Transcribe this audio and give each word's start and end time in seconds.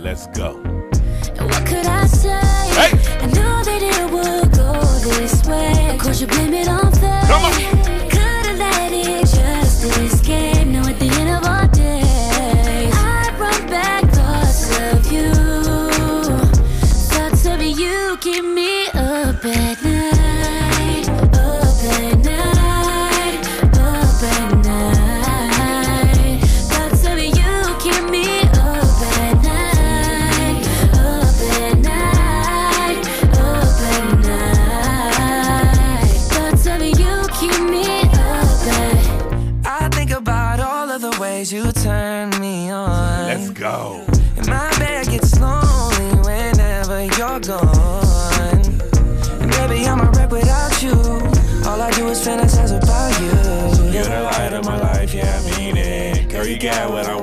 Let's 0.00 0.26
go. 0.28 0.88
This 5.10 5.44
way. 5.44 5.96
Course, 5.98 6.20
you 6.20 6.26
blame 6.26 6.54
it 6.54 6.68
on 6.68 6.92
fate. 6.92 7.91
Girl, 56.72 56.92
what 56.92 57.06
I 57.06 57.21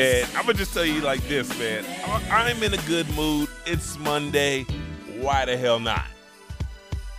I'm 0.00 0.46
gonna 0.46 0.54
just 0.54 0.72
tell 0.72 0.84
you 0.86 1.02
like 1.02 1.20
this, 1.28 1.46
man. 1.58 1.84
I'm 2.30 2.62
in 2.62 2.72
a 2.72 2.82
good 2.88 3.06
mood. 3.14 3.50
It's 3.66 3.98
Monday. 3.98 4.64
Why 5.20 5.44
the 5.44 5.58
hell 5.58 5.78
not? 5.78 6.06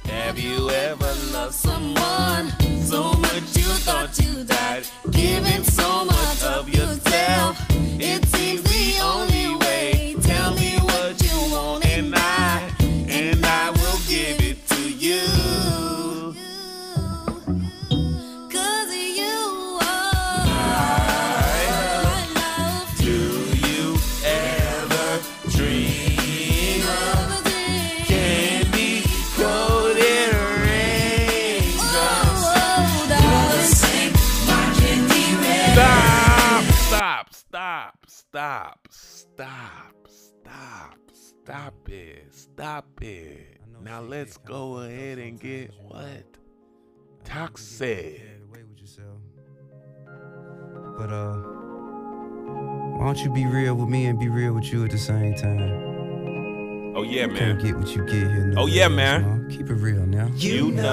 Have 0.06 0.40
you 0.40 0.68
ever 0.72 1.14
loved 1.32 1.54
someone 1.54 2.50
so 2.82 3.14
much 3.14 3.56
you 3.56 3.70
thought 3.86 4.18
you 4.20 4.44
died? 4.46 4.88
Giving 5.12 5.64
so 5.64 6.06
much 6.06 6.44
of 6.44 6.70
yourself. 6.70 7.64
It 7.70 8.26
seems 8.26 8.64
the 8.64 9.00
only 9.04 9.56
way. 9.56 9.61
Stop 42.62 43.02
it. 43.02 43.58
Now 43.82 44.02
let's 44.02 44.38
go 44.38 44.82
ahead 44.82 45.18
and 45.18 45.40
get 45.40 45.72
what? 45.82 46.06
Toxic. 47.24 48.22
away 48.48 48.62
with 48.70 48.80
yourself. 48.80 49.18
But 50.96 51.10
uh, 51.12 51.38
why 52.98 53.06
don't 53.06 53.18
you 53.18 53.32
be 53.32 53.48
real 53.48 53.74
with 53.74 53.90
me 53.90 54.06
and 54.06 54.20
be 54.20 54.30
real 54.30 54.54
with 54.54 54.72
you 54.72 54.86
at 54.86 54.92
the 54.92 55.00
same 55.00 55.34
time? 55.34 56.94
Oh 56.96 57.02
yeah, 57.02 57.26
man. 57.26 57.36
Can't 57.36 57.64
man. 57.64 57.66
get 57.66 57.78
what 57.80 57.96
you 57.96 58.06
get 58.06 58.14
here. 58.14 58.52
Oh, 58.52 58.68
nowhere 58.68 58.74
yeah, 58.76 58.84
else, 58.84 58.94
man. 58.94 59.48
no? 59.48 59.56
Keep 59.58 59.70
it 59.72 59.74
real 59.74 60.06
now. 60.06 60.28
You 60.36 60.70
know, 60.72 60.84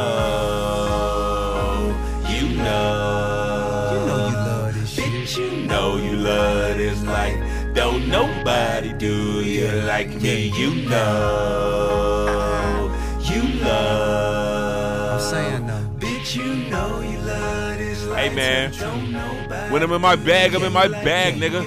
you 2.31 2.49
know, 2.57 3.91
You 3.93 4.07
know 4.07 4.29
you 4.31 4.37
love 4.37 4.75
this 4.75 4.91
shit. 4.95 5.05
Bitch, 5.05 5.37
you 5.37 5.67
know 5.67 5.97
you 5.99 6.13
love 6.17 6.79
this 6.79 7.03
life. 7.03 7.37
Don't 7.79 8.09
nobody 8.09 8.93
do 8.93 9.41
you 9.41 9.71
like 9.83 10.09
me. 10.21 10.49
You 10.59 10.75
know, 10.89 12.91
you 13.23 13.43
love. 13.63 15.15
I'm 15.15 15.21
saying 15.21 15.67
though. 15.69 15.85
Bitch, 16.05 16.35
you 16.35 16.69
know 16.71 17.01
you 17.01 17.19
love 17.19 17.79
this 17.79 18.05
life. 18.07 18.19
Hey 18.19 18.35
man, 18.35 18.73
when 19.71 19.85
I'm 19.85 19.93
in 19.93 20.01
my 20.01 20.17
bag, 20.17 20.57
I'm 20.57 20.65
in 20.65 20.73
my 20.73 20.89
bag, 20.89 21.37
nigga. 21.37 21.65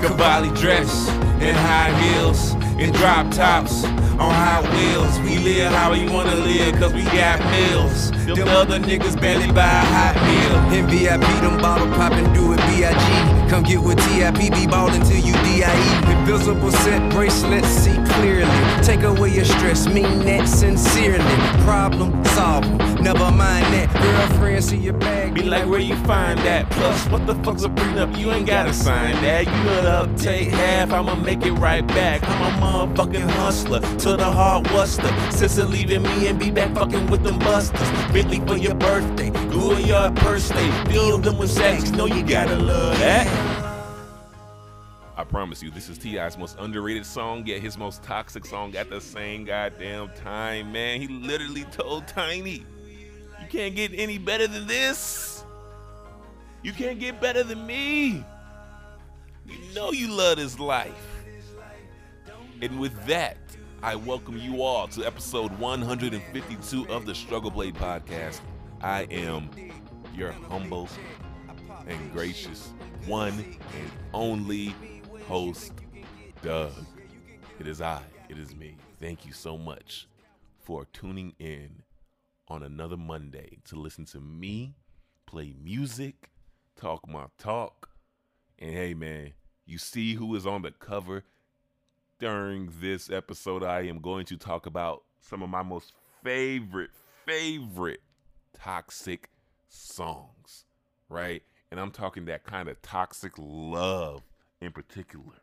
Cavalli 0.00 0.48
dress 0.58 1.10
and 1.10 1.54
high 1.54 1.92
heels 2.00 2.54
and 2.80 2.90
drop 2.94 3.30
tops 3.30 3.84
on 3.84 4.32
high 4.32 4.62
wheels. 4.74 5.20
We 5.20 5.36
live 5.36 5.70
how 5.70 5.92
we 5.92 6.08
wanna 6.08 6.34
live, 6.34 6.76
cause 6.76 6.94
we 6.94 7.04
got 7.04 7.40
meals. 7.52 8.10
Them 8.26 8.48
other 8.48 8.78
niggas 8.78 9.20
barely 9.20 9.52
buy 9.52 9.62
a 9.62 9.84
hot 9.84 10.14
meal. 10.24 10.78
In 10.78 10.86
VIP, 10.86 11.20
them 11.42 11.60
bottle 11.60 11.86
poppin', 11.88 12.32
do 12.32 12.52
it 12.52 12.58
B.I.G. 12.58 13.50
Come 13.50 13.62
get 13.62 13.80
with 13.80 13.98
T.I.P. 14.08 14.50
Be 14.50 14.66
ballin' 14.66 15.02
till 15.02 15.18
you 15.18 15.32
D.I.E. 15.32 16.12
Invisible 16.12 16.70
set 16.70 17.12
bracelets, 17.12 17.68
see 17.68 17.94
clearly. 18.14 18.82
Take 18.82 19.02
away 19.02 19.30
your 19.30 19.44
stress, 19.44 19.86
mean 19.86 20.20
that 20.20 20.48
sincerely. 20.48 21.36
Problem 21.64 22.24
solved, 22.24 22.68
never 23.00 23.30
mind 23.30 23.66
that. 23.74 23.92
Girlfriend, 23.92 24.64
see 24.64 24.78
your 24.78 24.94
bag. 24.94 25.34
Be 25.34 25.42
like, 25.42 25.66
where 25.66 25.80
you 25.80 25.96
find 26.04 26.38
that? 26.40 26.70
Plus, 26.70 27.06
what 27.08 27.26
the 27.26 27.34
fuck's 27.36 27.64
a 27.64 27.68
prenup? 27.68 28.16
You 28.18 28.32
ain't 28.32 28.46
gotta 28.46 28.72
sign 28.72 29.14
that. 29.22 29.46
You 29.46 29.82
gotta 29.82 30.10
take 30.16 30.48
half, 30.48 30.92
I'ma 30.92 31.14
make 31.16 31.44
it 31.44 31.52
right 31.52 31.86
back. 31.86 32.22
I'm 32.24 32.42
a 32.42 32.66
motherfucking 32.66 33.28
hustler 33.30 33.80
to 33.80 34.16
the 34.16 34.24
hard 34.24 34.64
wuster. 34.66 35.32
Sister 35.32 35.64
leaving 35.64 36.02
me 36.02 36.28
and 36.28 36.38
be 36.38 36.50
back 36.50 36.74
fucking 36.74 37.08
with 37.08 37.22
them 37.22 37.38
busters. 37.40 37.88
Bentley 38.14 38.38
for 38.46 38.56
your 38.56 38.76
birthday, 38.76 39.30
Google 39.30 39.80
your 39.80 40.08
purse 40.12 40.48
day. 40.48 40.84
Fill 40.84 41.18
them 41.18 41.36
with 41.36 41.50
sex, 41.50 41.90
know 41.90 42.06
you 42.06 42.22
gotta 42.22 42.54
love 42.54 42.96
that. 43.00 43.26
I 45.16 45.24
promise 45.24 45.60
you, 45.60 45.72
this 45.72 45.88
is 45.88 45.98
T.I.'s 45.98 46.38
most 46.38 46.56
underrated 46.60 47.04
song, 47.04 47.44
yet 47.44 47.60
his 47.60 47.76
most 47.76 48.04
toxic 48.04 48.46
song 48.46 48.76
at 48.76 48.88
the 48.88 49.00
same 49.00 49.44
goddamn 49.44 50.10
time, 50.14 50.70
man. 50.70 51.00
He 51.00 51.08
literally 51.08 51.64
told 51.72 52.06
Tiny, 52.06 52.64
You 53.40 53.48
can't 53.48 53.74
get 53.74 53.90
any 53.92 54.18
better 54.18 54.46
than 54.46 54.68
this. 54.68 55.44
You 56.62 56.72
can't 56.72 57.00
get 57.00 57.20
better 57.20 57.42
than 57.42 57.66
me. 57.66 58.24
You 59.44 59.58
know 59.74 59.90
you 59.90 60.06
love 60.06 60.36
this 60.36 60.60
life. 60.60 61.24
And 62.62 62.78
with 62.78 62.94
that, 63.06 63.38
I 63.84 63.96
welcome 63.96 64.38
you 64.38 64.62
all 64.62 64.88
to 64.88 65.04
episode 65.04 65.52
152 65.58 66.88
of 66.88 67.04
the 67.04 67.14
Struggle 67.14 67.50
Blade 67.50 67.74
podcast. 67.74 68.40
I 68.80 69.02
am 69.10 69.50
your 70.14 70.32
humble 70.32 70.88
and 71.86 72.12
gracious 72.14 72.72
one 73.04 73.34
and 73.38 73.90
only 74.14 74.74
host, 75.28 75.74
Doug. 76.40 76.72
It 77.60 77.66
is 77.66 77.82
I, 77.82 78.00
it 78.30 78.38
is 78.38 78.56
me. 78.56 78.78
Thank 79.00 79.26
you 79.26 79.34
so 79.34 79.58
much 79.58 80.08
for 80.60 80.86
tuning 80.86 81.34
in 81.38 81.82
on 82.48 82.62
another 82.62 82.96
Monday 82.96 83.58
to 83.66 83.76
listen 83.76 84.06
to 84.06 84.18
me 84.18 84.76
play 85.26 85.54
music, 85.62 86.30
talk 86.74 87.06
my 87.06 87.26
talk. 87.36 87.90
And 88.58 88.72
hey, 88.72 88.94
man, 88.94 89.34
you 89.66 89.76
see 89.76 90.14
who 90.14 90.34
is 90.36 90.46
on 90.46 90.62
the 90.62 90.70
cover 90.70 91.22
during 92.24 92.72
this 92.80 93.10
episode. 93.10 93.62
I 93.62 93.82
am 93.82 93.98
going 93.98 94.24
to 94.24 94.38
talk 94.38 94.64
about 94.64 95.02
some 95.20 95.42
of 95.42 95.50
my 95.50 95.62
most 95.62 95.92
favorite, 96.22 96.88
favorite 97.26 98.00
toxic 98.54 99.28
songs, 99.68 100.64
right? 101.10 101.42
And 101.70 101.78
I'm 101.78 101.90
talking 101.90 102.24
that 102.24 102.44
kind 102.44 102.70
of 102.70 102.80
toxic 102.80 103.32
love 103.36 104.22
in 104.62 104.72
particular. 104.72 105.42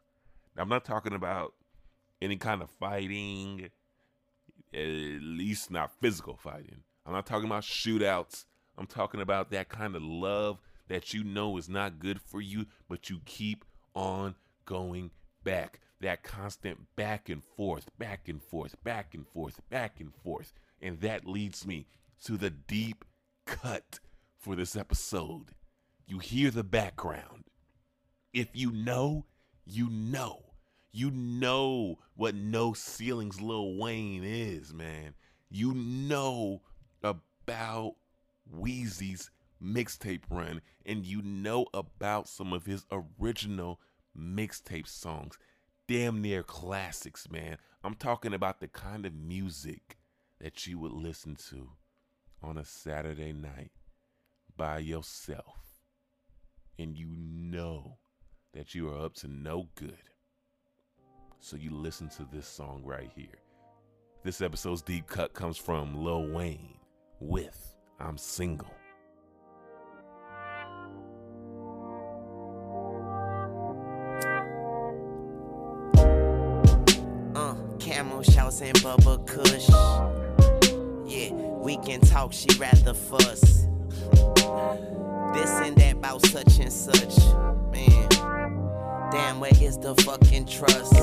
Now, 0.55 0.63
I'm 0.63 0.69
not 0.69 0.83
talking 0.83 1.13
about 1.13 1.53
any 2.19 2.37
kind 2.37 2.63
of 2.63 2.71
fighting, 2.71 3.69
at 4.73 4.79
least 4.81 5.69
not 5.69 5.91
physical 6.01 6.35
fighting. 6.35 6.81
I'm 7.05 7.13
not 7.13 7.27
talking 7.27 7.45
about 7.45 7.61
shootouts. 7.61 8.45
I'm 8.75 8.87
talking 8.87 9.21
about 9.21 9.51
that 9.51 9.69
kind 9.69 9.95
of 9.95 10.01
love 10.01 10.57
that 10.87 11.13
you 11.13 11.23
know 11.23 11.57
is 11.57 11.69
not 11.69 11.99
good 11.99 12.19
for 12.19 12.41
you, 12.41 12.65
but 12.89 13.07
you 13.07 13.19
keep 13.23 13.65
on 13.93 14.33
going 14.65 15.11
back. 15.43 15.79
That 16.01 16.23
constant 16.23 16.79
back 16.95 17.29
and 17.29 17.43
forth, 17.43 17.89
back 17.97 18.27
and 18.27 18.41
forth, 18.41 18.75
back 18.83 19.13
and 19.13 19.25
forth, 19.27 19.61
back 19.69 19.99
and 19.99 20.13
forth. 20.13 20.53
And 20.81 20.99
that 21.01 21.27
leads 21.27 21.65
me 21.65 21.87
to 22.25 22.37
the 22.37 22.49
deep 22.49 23.05
cut 23.45 23.99
for 24.37 24.55
this 24.55 24.75
episode. 24.75 25.51
You 26.07 26.19
hear 26.19 26.51
the 26.51 26.63
background. 26.63 27.45
If 28.33 28.49
you 28.53 28.71
know, 28.71 29.25
you 29.65 29.89
know. 29.89 30.45
You 30.93 31.09
know 31.09 31.99
what 32.15 32.35
No 32.35 32.73
Ceilings 32.73 33.39
Lil 33.39 33.77
Wayne 33.77 34.25
is, 34.25 34.73
man. 34.73 35.13
You 35.49 35.73
know 35.73 36.63
about 37.01 37.95
Weezy's 38.53 39.29
mixtape 39.63 40.23
run, 40.29 40.61
and 40.85 41.05
you 41.05 41.21
know 41.21 41.67
about 41.73 42.27
some 42.27 42.51
of 42.51 42.65
his 42.65 42.85
original 42.91 43.79
mixtape 44.17 44.87
songs. 44.87 45.37
Damn 45.91 46.21
near 46.21 46.41
classics, 46.41 47.29
man. 47.29 47.57
I'm 47.83 47.95
talking 47.95 48.33
about 48.33 48.61
the 48.61 48.69
kind 48.69 49.05
of 49.05 49.13
music 49.13 49.97
that 50.39 50.65
you 50.65 50.79
would 50.79 50.93
listen 50.93 51.35
to 51.49 51.67
on 52.41 52.57
a 52.57 52.63
Saturday 52.63 53.33
night 53.33 53.73
by 54.55 54.77
yourself, 54.77 55.81
and 56.79 56.95
you 56.95 57.09
know 57.13 57.97
that 58.53 58.73
you 58.73 58.87
are 58.87 59.03
up 59.03 59.15
to 59.15 59.27
no 59.27 59.67
good. 59.75 59.97
So 61.41 61.57
you 61.57 61.71
listen 61.71 62.07
to 62.11 62.25
this 62.31 62.47
song 62.47 62.83
right 62.85 63.11
here. 63.13 63.41
This 64.23 64.39
episode's 64.39 64.81
deep 64.81 65.07
cut 65.07 65.33
comes 65.33 65.57
from 65.57 66.01
Lil 66.01 66.27
Wayne 66.27 66.77
with 67.19 67.75
I'm 67.99 68.17
Single. 68.17 68.73
And 78.61 78.77
bubba 78.77 79.25
kush. 79.25 79.69
Yeah, 81.11 81.33
we 81.33 81.77
can 81.77 82.01
talk, 82.01 82.33
she 82.33 82.47
rather 82.59 82.93
fuss. 82.93 83.65
This 85.33 85.49
and 85.61 85.75
that 85.77 85.93
about 85.93 86.25
such 86.25 86.59
and 86.59 86.71
such. 86.71 87.17
Man, 87.71 88.09
damn, 89.11 89.39
where 89.39 89.51
is 89.61 89.77
the 89.77 89.95
fucking 90.03 90.45
trust? 90.45 90.93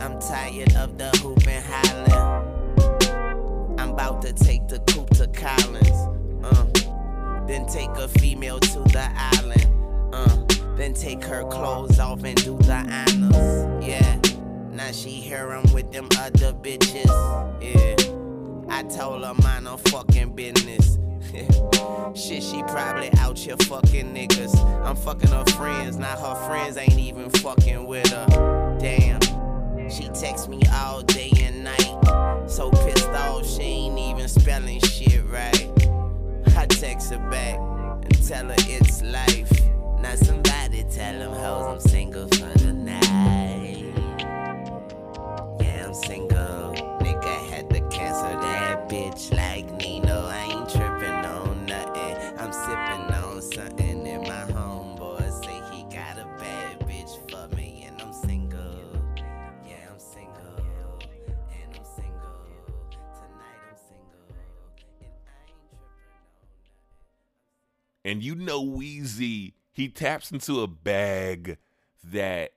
I'm 0.00 0.18
tired 0.20 0.74
of 0.76 0.96
the 0.98 1.10
hoop 1.22 1.46
and 1.46 1.64
hollering. 1.64 3.78
I'm 3.78 3.90
about 3.90 4.22
to 4.22 4.32
take 4.32 4.66
the 4.68 4.80
coupe 4.80 5.10
to 5.10 5.26
Collins. 5.28 6.08
Uh, 6.42 6.64
then 7.46 7.66
take 7.66 7.90
a 7.90 8.08
female 8.08 8.58
to 8.58 8.80
the 8.80 9.08
island. 9.14 9.66
Uh, 10.12 10.44
then 10.76 10.94
take 10.94 11.22
her 11.24 11.44
clothes 11.44 12.00
off 12.00 12.24
and 12.24 12.42
do 12.42 12.56
the 12.58 12.74
honors. 12.74 13.86
Yeah, 13.86 14.18
now 14.72 14.90
she 14.90 15.10
hear 15.10 15.52
'em 15.52 15.72
with 15.72 15.92
them 15.92 16.08
other 16.18 16.52
bitches. 16.52 17.06
Yeah, 17.60 17.96
I 18.68 18.82
told 18.84 19.24
her 19.24 19.34
mind 19.42 19.66
her 19.68 19.76
fucking 19.76 20.34
business. 20.34 20.98
Shit, 22.14 22.42
she 22.42 22.62
probably 22.64 23.10
out 23.18 23.38
here 23.38 23.56
fucking 23.56 24.14
niggas. 24.14 24.56
I'm 24.84 24.96
fucking 24.96 25.30
her 25.30 25.44
friends, 25.56 25.96
now 25.96 26.16
her 26.16 26.34
friends 26.46 26.76
ain't 26.76 26.98
even 26.98 27.30
fucking 27.30 27.86
with 27.86 28.08
her. 28.10 28.76
Damn. 28.80 29.20
She 29.90 30.08
texts 30.08 30.48
me 30.48 30.60
all 30.72 31.02
day 31.02 31.30
and 31.40 31.64
night. 31.64 32.48
So 32.48 32.70
pissed 32.70 33.08
off, 33.10 33.46
she 33.46 33.62
ain't 33.62 33.98
even 33.98 34.28
spelling 34.28 34.80
shit 34.80 35.24
right. 35.26 35.70
I 36.56 36.66
text 36.66 37.12
her 37.12 37.30
back 37.30 37.56
and 37.56 38.26
tell 38.28 38.46
her 38.46 38.56
it's 38.58 39.02
life. 39.02 39.50
Now 40.00 40.14
somebody 40.16 40.84
tell 40.90 41.18
them 41.18 41.32
hoes 41.32 41.66
I'm 41.84 41.90
single 41.90 42.26
for 42.28 42.58
the 42.58 42.72
night. 42.72 43.61
I'm 45.92 45.98
single. 46.04 46.72
Nigga 47.00 47.50
had 47.50 47.68
to 47.68 47.80
cancel 47.90 48.40
that 48.40 48.88
bitch 48.88 49.30
like 49.30 49.70
Nino. 49.76 50.24
I 50.24 50.44
ain't 50.44 50.66
tripping 50.70 51.26
on 51.26 51.66
nothing. 51.66 52.38
I'm 52.38 52.50
sipping 52.50 53.14
on 53.14 53.42
something 53.42 54.02
my 54.22 54.46
homeboy 54.52 55.44
say 55.44 55.60
he 55.70 55.82
got 55.94 56.16
a 56.16 56.24
bad 56.38 56.80
bitch 56.88 57.30
for 57.30 57.54
me 57.54 57.84
and 57.86 58.00
I'm 58.00 58.14
single. 58.14 59.02
Yeah, 59.68 59.90
I'm 59.92 59.98
single. 59.98 60.64
And 61.60 61.76
I'm 61.76 61.84
single. 61.84 62.46
Tonight 63.12 63.60
I'm 63.68 63.76
single. 63.76 64.32
And 65.02 65.12
I 65.28 65.44
ain't 65.44 65.68
tripping 65.68 66.08
on 66.08 66.32
nothing. 66.40 68.10
And 68.10 68.22
you 68.22 68.34
know 68.34 68.64
Weezy, 68.64 69.52
he 69.74 69.90
taps 69.90 70.30
into 70.30 70.62
a 70.62 70.66
bag 70.66 71.58
that 72.02 72.52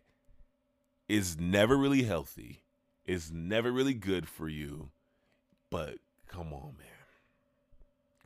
is 1.10 1.38
never 1.38 1.76
really 1.76 2.04
healthy, 2.04 2.62
is 3.06 3.32
never 3.32 3.72
really 3.72 3.94
good 3.94 4.28
for 4.28 4.48
you. 4.48 4.90
But 5.70 5.98
come 6.28 6.54
on, 6.54 6.76
man. 6.78 6.88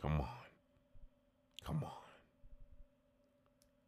Come 0.02 0.22
on. 0.22 0.28
Come 1.66 1.84
on. 1.84 1.92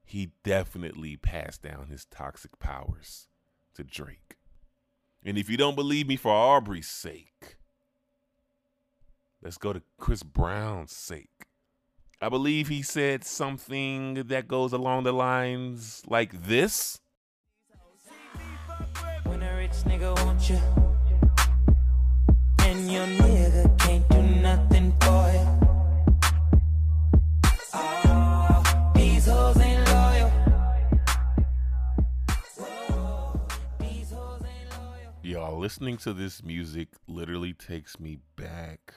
He 0.03 0.33
definitely 0.43 1.15
passed 1.15 1.61
down 1.61 1.87
his 1.87 2.05
toxic 2.05 2.59
powers 2.59 3.27
to 3.75 3.83
Drake. 3.83 4.37
And 5.23 5.37
if 5.37 5.49
you 5.49 5.57
don't 5.57 5.75
believe 5.75 6.07
me 6.07 6.15
for 6.15 6.31
Aubrey's 6.31 6.87
sake, 6.87 7.57
let's 9.41 9.57
go 9.57 9.71
to 9.71 9.81
Chris 9.97 10.23
Brown's 10.23 10.91
sake. 10.91 11.47
I 12.21 12.29
believe 12.29 12.67
he 12.67 12.83
said 12.83 13.23
something 13.23 14.15
that 14.27 14.47
goes 14.47 14.73
along 14.73 15.03
the 15.03 15.11
lines 15.11 16.03
like 16.07 16.43
this. 16.43 17.00
Nigga 19.85 20.49
you, 20.49 20.59
and 22.59 22.91
your 22.91 23.05
nigga 23.05 23.77
can't 23.79 24.09
do 24.09 24.21
nothing 24.41 24.93
for 25.01 25.31
you. 25.31 25.47
Oh. 27.73 28.11
Y'all, 35.23 35.57
listening 35.57 35.95
to 35.95 36.13
this 36.13 36.43
music 36.43 36.89
literally 37.07 37.53
takes 37.53 37.99
me 37.99 38.17
back 38.35 38.95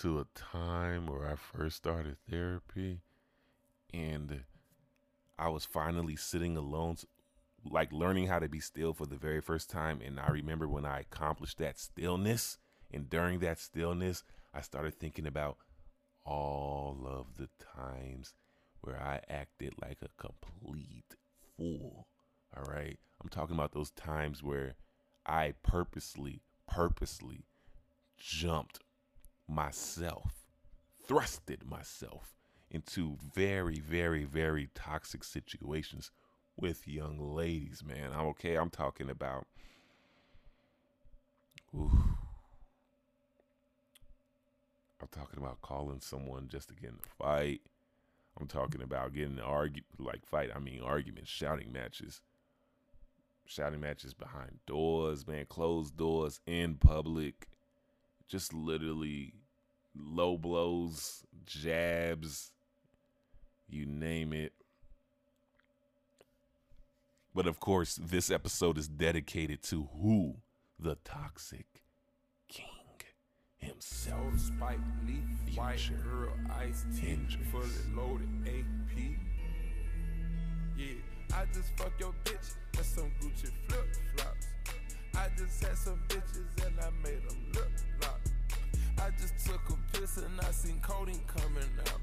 to 0.00 0.20
a 0.20 0.26
time 0.34 1.06
where 1.06 1.26
I 1.26 1.34
first 1.34 1.76
started 1.76 2.18
therapy 2.30 3.00
and 3.92 4.44
I 5.38 5.48
was 5.48 5.64
finally 5.64 6.14
sitting 6.14 6.56
alone, 6.56 6.96
like 7.70 7.92
learning 7.92 8.26
how 8.26 8.38
to 8.38 8.48
be 8.48 8.60
still 8.60 8.92
for 8.92 9.06
the 9.06 9.16
very 9.16 9.40
first 9.40 9.70
time. 9.70 10.00
And 10.04 10.18
I 10.20 10.28
remember 10.28 10.68
when 10.68 10.84
I 10.84 11.00
accomplished 11.00 11.58
that 11.58 11.78
stillness, 11.78 12.58
and 12.92 13.08
during 13.08 13.40
that 13.40 13.58
stillness, 13.58 14.22
I 14.54 14.60
started 14.60 14.98
thinking 14.98 15.26
about 15.26 15.58
all 16.24 16.98
of 17.06 17.36
the 17.36 17.48
times 17.76 18.34
where 18.80 19.00
I 19.00 19.20
acted 19.28 19.74
like 19.80 19.98
a 20.02 20.08
complete 20.16 21.14
fool. 21.56 22.06
All 22.56 22.64
right. 22.64 22.98
I'm 23.20 23.28
talking 23.28 23.54
about 23.54 23.72
those 23.72 23.90
times 23.90 24.42
where 24.42 24.76
I 25.24 25.54
purposely, 25.62 26.42
purposely 26.68 27.46
jumped 28.18 28.80
myself, 29.48 30.46
thrusted 31.08 31.64
myself 31.68 32.34
into 32.70 33.16
very, 33.34 33.80
very, 33.80 34.24
very 34.24 34.68
toxic 34.74 35.24
situations 35.24 36.10
with 36.56 36.88
young 36.88 37.34
ladies, 37.34 37.82
man. 37.84 38.12
I'm 38.14 38.26
okay. 38.28 38.56
I'm 38.56 38.70
talking 38.70 39.10
about. 39.10 39.46
I'm 41.74 42.16
talking 45.10 45.38
about 45.38 45.60
calling 45.60 46.00
someone 46.00 46.48
just 46.48 46.68
to 46.68 46.74
get 46.74 46.90
in 46.90 46.96
a 46.96 47.24
fight. 47.24 47.60
I'm 48.40 48.46
talking 48.46 48.82
about 48.82 49.14
getting 49.14 49.38
an 49.38 49.44
argue 49.44 49.82
like 49.98 50.26
fight. 50.26 50.50
I 50.54 50.58
mean 50.58 50.82
arguments, 50.82 51.30
shouting 51.30 51.72
matches, 51.72 52.20
shouting 53.46 53.80
matches 53.80 54.14
behind 54.14 54.58
doors, 54.66 55.26
man, 55.26 55.46
closed 55.46 55.96
doors 55.96 56.40
in 56.46 56.76
public. 56.76 57.48
Just 58.28 58.52
literally 58.52 59.34
low 59.94 60.36
blows, 60.36 61.24
jabs, 61.44 62.52
you 63.68 63.86
name 63.86 64.32
it. 64.32 64.52
But 67.36 67.46
of 67.46 67.60
course, 67.60 67.96
this 67.96 68.30
episode 68.30 68.78
is 68.78 68.88
dedicated 68.88 69.62
to 69.64 69.90
who? 70.00 70.36
The 70.78 70.96
toxic 71.04 71.66
king 72.48 72.64
himself. 73.58 74.22
Soda 74.24 74.38
Spike 74.38 74.78
white 75.54 75.78
Future 75.78 76.02
girl, 76.02 76.32
iced 76.58 76.86
tea, 76.98 77.18
fully 77.52 77.68
loaded 77.94 78.30
AP. 78.46 78.98
Yeah, 80.78 80.94
I 81.34 81.44
just 81.52 81.76
fuck 81.76 81.92
your 82.00 82.14
bitch 82.24 82.54
and 82.74 82.86
some 82.86 83.12
Gucci 83.20 83.50
flip 83.68 83.84
flops. 84.16 84.46
I 85.14 85.28
just 85.36 85.62
had 85.62 85.76
some 85.76 86.00
bitches 86.08 86.66
and 86.66 86.80
I 86.80 86.88
made 87.04 87.20
them 87.28 87.52
lock. 88.00 88.20
I 88.98 89.10
just 89.20 89.44
took 89.44 89.60
a 89.68 89.98
piss 89.98 90.16
and 90.16 90.40
I 90.40 90.50
seen 90.52 90.80
codeine 90.80 91.20
coming 91.26 91.68
out. 91.80 92.00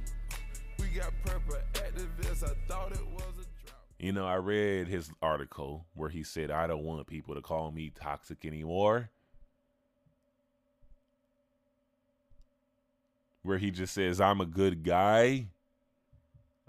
We 0.77 0.89
got 0.89 1.11
Actavis, 1.25 2.43
I 2.43 2.53
thought 2.67 2.91
it 2.91 3.07
was 3.07 3.33
a. 3.41 3.52
You 4.03 4.11
know, 4.11 4.25
I 4.25 4.35
read 4.35 4.89
his 4.89 5.09
article 5.21 5.85
where 5.93 6.09
he 6.09 6.23
said, 6.23 6.51
I 6.51 6.67
don't 6.67 6.83
want 6.83 7.07
people 7.07 7.35
to 7.35 7.41
call 7.41 7.71
me 7.71 7.89
toxic 7.89 8.43
anymore. 8.43 9.09
Where 13.43 13.57
he 13.57 13.71
just 13.71 13.93
says, 13.93 14.19
I'm 14.19 14.41
a 14.41 14.45
good 14.45 14.83
guy. 14.83 15.45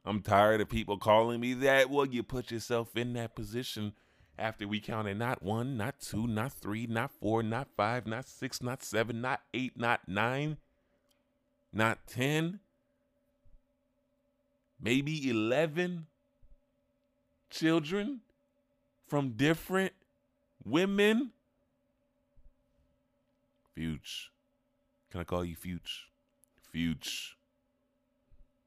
I'm 0.04 0.22
tired 0.22 0.60
of 0.60 0.68
people 0.68 0.96
calling 0.96 1.40
me 1.40 1.54
that. 1.54 1.90
Well, 1.90 2.06
you 2.06 2.22
put 2.22 2.52
yourself 2.52 2.96
in 2.96 3.14
that 3.14 3.34
position 3.34 3.94
after 4.38 4.68
we 4.68 4.78
counted 4.78 5.18
not 5.18 5.42
one, 5.42 5.76
not 5.76 5.98
two, 5.98 6.28
not 6.28 6.52
three, 6.52 6.86
not 6.86 7.10
four, 7.10 7.42
not 7.42 7.66
five, 7.76 8.06
not 8.06 8.28
six, 8.28 8.62
not 8.62 8.84
seven, 8.84 9.20
not 9.20 9.40
eight, 9.52 9.76
not 9.76 10.06
nine, 10.06 10.58
not 11.72 12.06
10, 12.06 12.60
maybe 14.80 15.28
11 15.28 16.06
children 17.54 18.20
from 19.06 19.30
different 19.30 19.92
women. 20.64 21.30
Fuge. 23.76 24.28
Can 25.11 25.20
I 25.20 25.25
call 25.25 25.44
you 25.44 25.56
Fuge? 25.56 26.08
Fuge. 26.75 27.34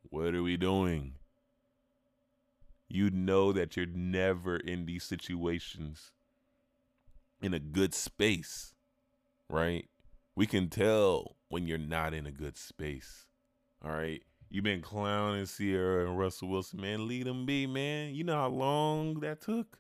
What 0.10 0.34
are 0.34 0.44
we 0.44 0.56
doing? 0.56 1.16
You 2.88 3.10
know 3.10 3.52
that 3.52 3.76
you're 3.76 3.86
never 3.86 4.56
in 4.56 4.86
these 4.86 5.04
situations 5.04 6.12
in 7.42 7.54
a 7.54 7.60
good 7.60 7.94
space, 7.94 8.74
right? 9.50 9.86
We 10.36 10.46
can 10.46 10.70
tell 10.70 11.36
when 11.50 11.68
you're 11.68 11.78
not 11.78 12.14
in 12.14 12.26
a 12.26 12.32
good 12.32 12.58
space. 12.58 13.26
All 13.84 13.92
right. 13.92 14.24
You've 14.50 14.64
been 14.64 14.82
clowning 14.82 15.46
Ciara 15.46 16.08
and 16.08 16.18
Russell 16.18 16.48
Wilson, 16.48 16.82
man. 16.82 17.08
Lead 17.08 17.28
them 17.28 17.46
be, 17.46 17.68
man. 17.68 18.16
You 18.16 18.24
know 18.24 18.36
how 18.36 18.48
long 18.48 19.20
that 19.20 19.42
took? 19.42 19.78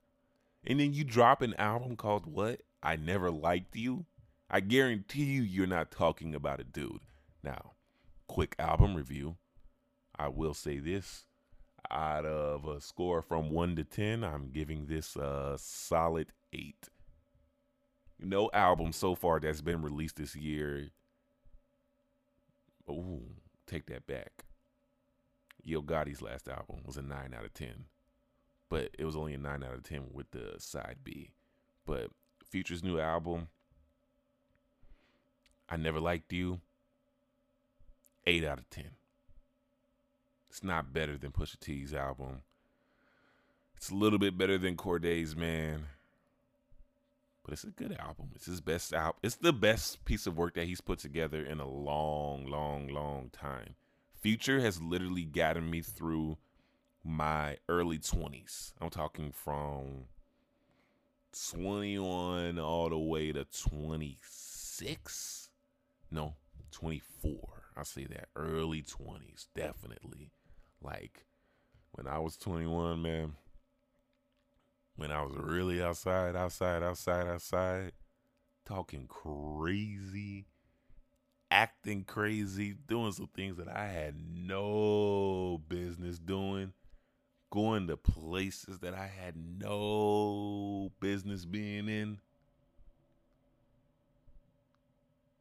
And 0.66 0.80
then 0.80 0.94
you 0.94 1.04
drop 1.04 1.42
an 1.42 1.54
album 1.56 1.96
called 1.96 2.26
What? 2.26 2.62
I 2.84 2.98
Never 2.98 3.32
Liked 3.32 3.76
You. 3.76 4.06
I 4.50 4.60
guarantee 4.60 5.24
you, 5.24 5.42
you're 5.42 5.68
not 5.68 5.92
talking 5.92 6.36
about 6.36 6.60
a 6.60 6.64
dude. 6.64 7.00
Now, 7.44 7.72
quick 8.28 8.56
album 8.60 8.96
review. 8.96 9.38
I 10.18 10.28
will 10.28 10.54
say 10.54 10.80
this 10.80 11.26
out 11.90 12.26
of 12.26 12.66
a 12.66 12.82
score 12.82 13.22
from 13.22 13.52
1 13.52 13.76
to 13.78 13.84
10, 13.84 14.24
I'm 14.24 14.50
giving 14.52 14.88
this 14.88 15.16
a 15.16 15.56
solid 15.58 16.34
8. 16.52 16.90
No 18.20 18.50
album 18.54 18.92
so 18.92 19.16
far 19.16 19.40
that's 19.40 19.62
been 19.62 19.82
released 19.82 20.18
this 20.18 20.36
year. 20.36 20.90
Ooh, 22.90 23.22
take 23.68 23.86
that 23.88 24.08
back. 24.08 24.44
Yo 25.64 25.82
Gotti's 25.82 26.22
last 26.22 26.48
album 26.48 26.78
was 26.86 26.98
a 26.98 27.02
9 27.02 27.34
out 27.38 27.46
of 27.46 27.54
10. 27.54 27.86
But 28.70 28.92
it 28.98 29.06
was 29.06 29.16
only 29.16 29.34
a 29.34 29.38
9 29.38 29.64
out 29.64 29.74
of 29.74 29.84
10 29.84 30.08
with 30.12 30.32
the 30.32 30.56
side 30.60 30.98
B. 31.04 31.32
But 31.86 32.10
Future's 32.50 32.84
new 32.84 33.00
album, 33.00 33.48
I 35.70 35.78
Never 35.78 36.00
Liked 36.00 36.32
You, 36.32 36.60
8 38.26 38.44
out 38.44 38.60
of 38.60 38.70
10. 38.70 38.86
It's 40.50 40.64
not 40.64 40.94
better 40.94 41.18
than 41.18 41.32
Pusha 41.32 41.60
T's 41.60 41.94
album. 41.94 42.42
It's 43.76 43.90
a 43.90 43.96
little 43.96 44.20
bit 44.20 44.38
better 44.38 44.58
than 44.58 44.76
Corday's 44.76 45.36
Man. 45.36 45.86
But 47.44 47.54
it's 47.54 47.64
a 47.64 47.68
good 47.68 47.96
album. 47.98 48.32
It's 48.36 48.48
his 48.48 48.60
best 48.60 48.94
album. 48.94 49.20
It's 49.24 49.36
the 49.36 49.54
best 49.54 50.04
piece 50.04 50.28
of 50.28 50.38
work 50.38 50.56
that 50.56 50.66
he's 50.66 50.82
put 50.82 51.00
together 51.00 51.42
in 51.46 51.60
a 51.60 51.68
long, 51.68 52.46
long, 52.46 52.88
long 52.88 53.30
time. 53.32 53.76
Future 54.28 54.60
has 54.60 54.82
literally 54.82 55.24
gotten 55.24 55.70
me 55.70 55.80
through 55.80 56.38
my 57.02 57.56
early 57.70 57.98
20s. 57.98 58.74
I'm 58.82 58.90
talking 58.90 59.32
from 59.32 60.08
21 61.50 62.60
all 62.60 62.90
the 62.90 62.98
way 62.98 63.32
to 63.32 63.46
26. 63.46 65.50
No, 66.12 66.34
24. 66.72 67.40
I 67.78 67.84
say 67.84 68.04
that 68.04 68.28
early 68.36 68.82
20s, 68.82 69.48
definitely. 69.56 70.34
Like 70.82 71.26
when 71.94 72.06
I 72.06 72.20
was 72.20 72.36
21, 72.36 73.02
man, 73.02 73.32
when 74.98 75.10
I 75.10 75.22
was 75.22 75.38
really 75.38 75.82
outside, 75.82 76.36
outside, 76.36 76.84
outside, 76.84 77.28
outside, 77.28 77.94
talking 78.66 79.08
crazy, 79.08 80.48
acting 81.50 82.04
crazy, 82.04 82.76
doing 82.88 83.12
some 83.12 83.30
things 83.36 83.58
that 83.58 83.70
I 83.70 83.88
had 83.88 84.16
no 84.36 85.62
business 85.70 86.20
doing, 86.20 86.74
going 87.50 87.88
to 87.88 87.98
places 87.98 88.80
that 88.80 88.94
I 88.94 89.08
had 89.08 89.36
no 89.38 90.92
business 91.00 91.46
being 91.46 91.88
in, 91.88 92.20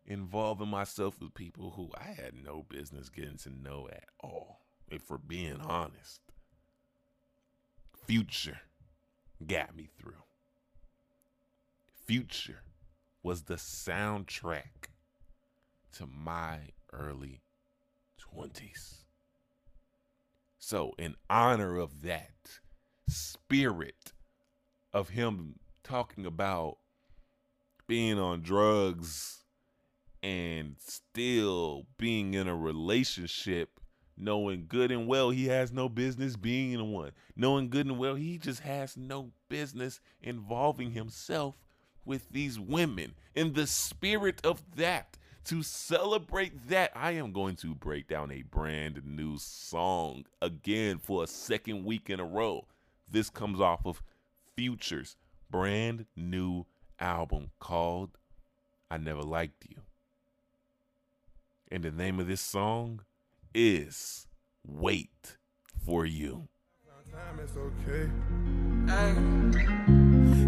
involving 0.06 0.68
myself 0.68 1.20
with 1.20 1.34
people 1.34 1.72
who 1.72 1.90
I 1.98 2.12
had 2.12 2.34
no 2.44 2.64
business 2.68 3.08
getting 3.08 3.38
to 3.38 3.50
know 3.50 3.88
at 3.90 4.04
all, 4.20 4.60
if 4.88 5.10
we're 5.10 5.18
being 5.18 5.60
honest. 5.60 6.20
Future 8.06 8.60
got 9.44 9.74
me 9.74 9.88
through. 9.98 10.22
Future 12.06 12.62
was 13.24 13.42
the 13.42 13.54
soundtrack 13.54 14.90
to 15.92 16.06
my 16.06 16.58
early 16.92 17.42
20s. 18.20 19.04
So, 20.58 20.92
in 20.98 21.14
honor 21.30 21.78
of 21.78 22.02
that 22.02 22.60
spirit 23.08 24.12
of 24.92 25.10
him 25.10 25.60
talking 25.84 26.26
about 26.26 26.78
being 27.86 28.18
on 28.18 28.42
drugs 28.42 29.44
and 30.22 30.74
still 30.80 31.86
being 31.98 32.34
in 32.34 32.48
a 32.48 32.56
relationship, 32.56 33.78
knowing 34.16 34.64
good 34.66 34.90
and 34.90 35.06
well 35.06 35.30
he 35.30 35.46
has 35.46 35.70
no 35.70 35.88
business 35.88 36.36
being 36.36 36.72
in 36.72 36.90
one, 36.90 37.12
knowing 37.36 37.68
good 37.68 37.86
and 37.86 37.98
well 37.98 38.16
he 38.16 38.38
just 38.38 38.60
has 38.60 38.96
no 38.96 39.30
business 39.48 40.00
involving 40.20 40.90
himself 40.90 41.54
with 42.04 42.28
these 42.30 42.58
women. 42.58 43.14
In 43.34 43.52
the 43.52 43.66
spirit 43.66 44.44
of 44.44 44.62
that, 44.76 45.16
to 45.46 45.62
celebrate 45.62 46.68
that, 46.68 46.90
I 46.94 47.12
am 47.12 47.32
going 47.32 47.54
to 47.56 47.74
break 47.74 48.08
down 48.08 48.32
a 48.32 48.42
brand 48.42 49.02
new 49.04 49.38
song 49.38 50.24
again 50.42 50.98
for 50.98 51.22
a 51.22 51.26
second 51.28 51.84
week 51.84 52.10
in 52.10 52.18
a 52.18 52.24
row. 52.24 52.66
This 53.08 53.30
comes 53.30 53.60
off 53.60 53.86
of 53.86 54.02
Future's 54.56 55.16
brand 55.48 56.06
new 56.16 56.66
album 56.98 57.50
called 57.60 58.18
I 58.90 58.98
Never 58.98 59.22
Liked 59.22 59.66
You. 59.68 59.82
And 61.70 61.84
the 61.84 61.92
name 61.92 62.18
of 62.18 62.26
this 62.26 62.40
song 62.40 63.02
is 63.54 64.26
Wait 64.66 65.36
for 65.84 66.04
You. 66.04 66.48
Time 67.12 67.38
it's 67.40 67.56
okay. 67.56 68.10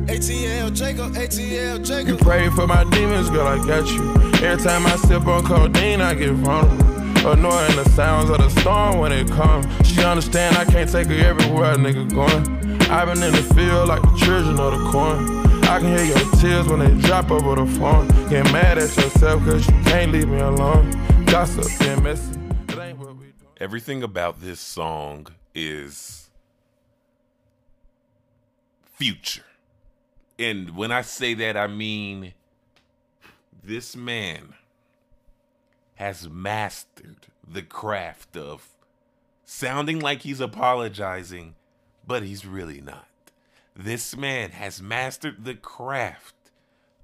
ATL 0.08 0.74
Jacob, 0.74 1.12
ATL 1.12 1.78
You 1.78 1.84
Jacob. 1.84 2.18
pray 2.20 2.48
for 2.48 2.66
my 2.66 2.82
demons, 2.84 3.28
girl, 3.28 3.46
I 3.46 3.58
got 3.66 3.86
you. 3.90 4.10
Every 4.44 4.64
time 4.64 4.86
I 4.86 4.96
sip 4.96 5.26
on 5.26 5.44
codeine, 5.44 6.00
I 6.00 6.14
get 6.14 6.32
vulnerable. 6.32 6.98
Annoying 7.28 7.76
the 7.76 7.84
sounds 7.90 8.30
of 8.30 8.38
the 8.38 8.48
storm 8.60 8.98
when 9.00 9.12
it 9.12 9.28
comes. 9.28 9.66
She 9.86 10.02
understand 10.02 10.56
I 10.56 10.64
can't 10.64 10.90
take 10.90 11.08
her 11.08 11.14
everywhere 11.14 11.72
a 11.72 11.76
nigga 11.76 12.08
going. 12.08 12.90
i 12.90 13.04
been 13.04 13.22
in 13.22 13.32
the 13.32 13.42
field 13.54 13.88
like 13.88 14.00
the 14.00 14.16
children 14.16 14.58
of 14.58 14.78
the 14.78 14.90
corn. 14.90 15.46
I 15.64 15.78
can 15.78 15.88
hear 15.94 16.06
your 16.06 16.30
tears 16.36 16.66
when 16.68 16.78
they 16.78 17.06
drop 17.06 17.30
over 17.30 17.56
the 17.56 17.66
phone. 17.78 18.08
Get 18.30 18.50
mad 18.50 18.78
at 18.78 18.96
yourself 18.96 19.44
cause 19.44 19.66
you 19.68 19.74
can't 19.82 20.10
leave 20.10 20.28
me 20.28 20.38
alone. 20.38 20.90
Gossip, 21.26 21.66
being 21.80 22.02
messy. 22.02 22.34
It 22.68 22.78
ain't 22.78 22.98
what 22.98 23.14
we 23.16 23.26
do. 23.26 23.46
Everything 23.58 24.02
about 24.02 24.40
this 24.40 24.58
song 24.58 25.26
is 25.54 26.30
future. 28.96 29.42
And 30.38 30.76
when 30.76 30.92
I 30.92 31.02
say 31.02 31.35
that, 31.35 31.57
I 31.57 31.66
mean 31.66 32.35
this 33.62 33.97
man 33.97 34.54
has 35.97 36.28
mastered 36.28 37.26
the 37.47 37.62
craft 37.62 38.37
of 38.37 38.68
sounding 39.45 39.99
like 39.99 40.23
he's 40.23 40.40
apologizing, 40.40 41.54
but 42.07 42.23
he's 42.23 42.47
really 42.47 42.80
not. 42.80 43.09
This 43.75 44.16
man 44.16 44.50
has 44.50 44.80
mastered 44.80 45.45
the 45.45 45.54
craft 45.54 46.35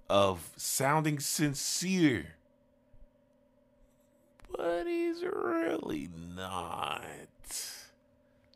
of 0.09 0.50
sounding 0.57 1.19
sincere, 1.19 2.37
but 4.57 4.87
he's 4.87 5.23
really 5.23 6.09
not. 6.37 7.29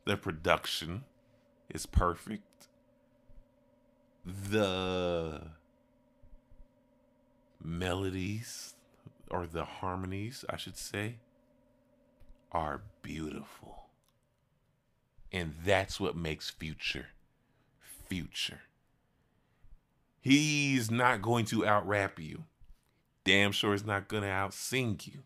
The 0.05 0.17
production 0.17 1.05
is 1.69 1.87
perfect. 1.87 2.48
The 4.25 5.41
melodies 7.63 8.75
or 9.31 9.47
the 9.47 9.65
harmonies, 9.65 10.45
I 10.49 10.57
should 10.57 10.77
say, 10.77 11.17
are 12.53 12.83
beautiful. 13.03 13.89
And 15.33 15.55
that's 15.65 16.01
what 16.01 16.17
makes 16.17 16.51
Future 16.51 17.09
Future. 18.09 18.61
He's 20.21 20.91
not 20.91 21.23
going 21.23 21.45
to 21.47 21.67
out 21.67 21.87
rap 21.87 22.19
you. 22.19 22.45
Damn 23.25 23.53
sure 23.53 23.73
he's 23.73 23.85
not 23.85 24.09
going 24.09 24.23
to 24.23 24.31
out 24.31 24.55
sing 24.55 24.99
you. 25.05 25.21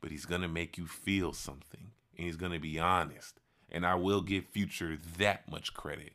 But 0.00 0.10
he's 0.10 0.26
going 0.26 0.42
to 0.42 0.48
make 0.48 0.76
you 0.76 0.86
feel 0.86 1.32
something. 1.32 1.92
And 2.16 2.26
he's 2.26 2.36
going 2.36 2.52
to 2.52 2.58
be 2.58 2.78
honest. 2.78 3.40
And 3.70 3.86
I 3.86 3.94
will 3.94 4.22
give 4.22 4.44
Future 4.46 4.98
that 5.18 5.50
much 5.50 5.74
credit 5.74 6.12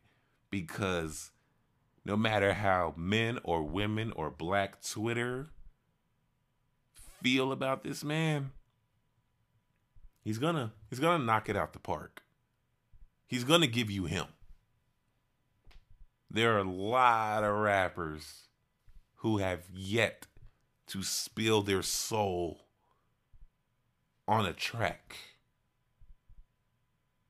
because 0.50 1.32
no 2.04 2.18
matter 2.18 2.54
how 2.54 2.94
men 2.98 3.40
or 3.44 3.64
women 3.64 4.12
or 4.16 4.30
black 4.30 4.82
Twitter 4.82 5.50
feel 7.22 7.52
about 7.52 7.84
this 7.84 8.04
man, 8.04 8.52
he's 10.24 10.38
gonna 10.40 10.72
he's 10.90 11.00
gonna 11.00 11.24
knock 11.24 11.50
it 11.50 11.56
out 11.56 11.74
the 11.74 11.80
park. 11.80 12.24
He's 13.28 13.44
gonna 13.44 13.68
give 13.68 13.90
you 13.90 14.06
him. 14.06 14.26
There 16.30 16.56
are 16.56 16.60
a 16.60 16.72
lot 16.72 17.44
of 17.44 17.54
rappers 17.56 18.48
who 19.18 19.38
have 19.38 19.62
yet 19.72 20.28
to 20.88 21.04
spill 21.04 21.62
their 21.62 21.82
soul 21.82 22.62
on 24.28 24.46
a 24.46 24.54
track. 24.54 25.18